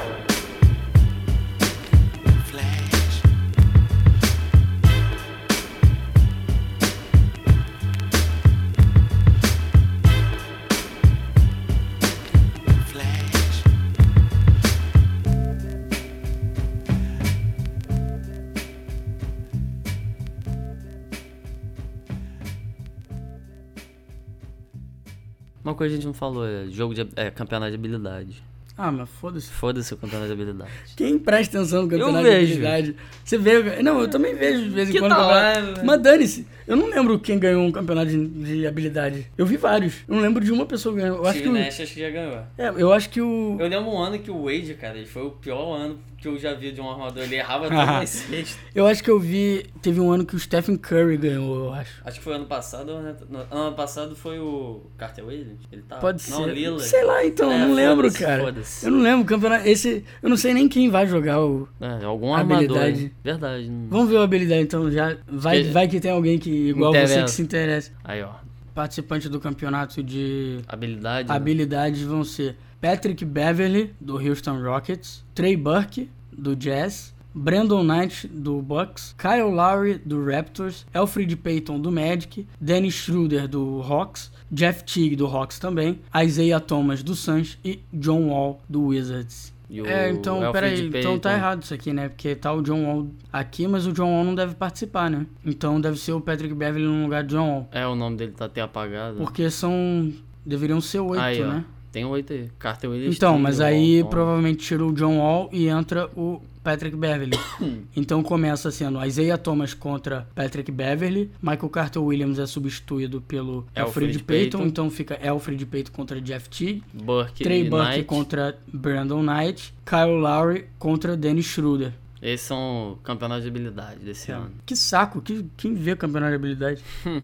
[25.81, 28.43] coisa que a gente não falou é jogo de é, campeonato de habilidade.
[28.77, 29.51] Ah, mas foda-se.
[29.51, 30.71] Foda-se o campeonato de habilidade.
[30.95, 32.51] Quem presta atenção no campeonato de vejo.
[32.53, 32.95] habilidade?
[33.23, 33.83] Você vê.
[33.83, 35.11] Não, eu também vejo de vez em Que quando.
[35.11, 35.83] campeonato- hora.
[35.83, 36.47] Mas dane-se.
[36.65, 39.27] Eu não lembro quem ganhou um campeonato de, de habilidade.
[39.37, 39.95] Eu vi vários.
[40.07, 41.17] Eu não lembro de uma pessoa ganhando.
[41.17, 41.63] Eu acho que Steve o.
[41.65, 42.37] Nash acho que já ganhou.
[42.57, 43.57] É, eu acho que o.
[43.59, 46.37] Eu lembro um ano que o Wade, cara, ele foi o pior ano que eu
[46.37, 47.23] já vi de um armador.
[47.23, 48.57] Ele errava todas as cestas.
[48.75, 49.65] Eu acho que eu vi.
[49.81, 52.01] Teve um ano que o Stephen Curry ganhou, eu acho.
[52.05, 52.89] Acho que foi ano passado.
[52.89, 55.59] ou ano- no- Ano passado foi o Carter Williams.
[55.71, 55.97] Ele tá.
[55.97, 56.53] Pode não, ser.
[56.53, 56.79] Lila.
[56.79, 58.53] Sei lá, então, É, eu não lembro, cara.
[58.83, 59.67] Eu não lembro campeonato.
[59.67, 60.05] Esse.
[60.21, 61.67] Eu não sei nem quem vai jogar o.
[61.81, 62.77] É, algum armador.
[62.77, 63.03] Habilidade.
[63.05, 63.11] hein?
[63.23, 63.67] Verdade.
[63.69, 65.17] não- Vamos ver a habilidade então já.
[65.27, 67.23] Vai, Que- vai que tem alguém que, igual você Interessa.
[67.25, 67.91] que se interessa.
[68.03, 68.29] Aí, ó.
[68.73, 71.27] Participantes do campeonato de Habilidade.
[71.27, 71.35] né?
[71.35, 78.61] habilidades vão ser Patrick Beverly, do Houston Rockets, Trey Burke, do Jazz, Brandon Knight, do
[78.61, 85.15] Bucks, Kyle Lowry, do Raptors, Alfred Payton, do Magic, Dennis Schroeder, do Hawks, Jeff Teague,
[85.15, 89.53] do Hawks também, Isaiah Thomas, do Suns e John Wall, do Wizards.
[89.69, 92.09] E o É, então, Alfred peraí, então tá errado isso aqui, né?
[92.09, 95.25] Porque tá o John Wall aqui, mas o John Wall não deve participar, né?
[95.45, 97.69] Então deve ser o Patrick Beverly no lugar do John Wall.
[97.71, 99.17] É, o nome dele tá até apagado.
[99.17, 100.11] Porque são.
[100.45, 101.61] deveriam ser oito, aí, ó.
[101.91, 102.49] Tem oito aí.
[102.57, 103.15] Carter Williams.
[103.15, 107.37] Então, mas aí provavelmente tira o John Wall e entra o Patrick Beverly.
[107.95, 113.81] então começa sendo Isaiah Thomas contra Patrick Beverly, Michael Carter Williams é substituído pelo Alfred,
[113.81, 114.67] Alfred Payton, Payton.
[114.67, 118.03] então fica Alfred Payton contra Jeff Teague, Burke Trey Burke Knight.
[118.05, 121.93] contra Brandon Knight, Kyle Lowry contra Dennis Schroeder.
[122.21, 124.51] Esses são campeonatos de habilidade desse ano.
[124.63, 126.83] Que saco, que, quem vê campeonato de habilidade?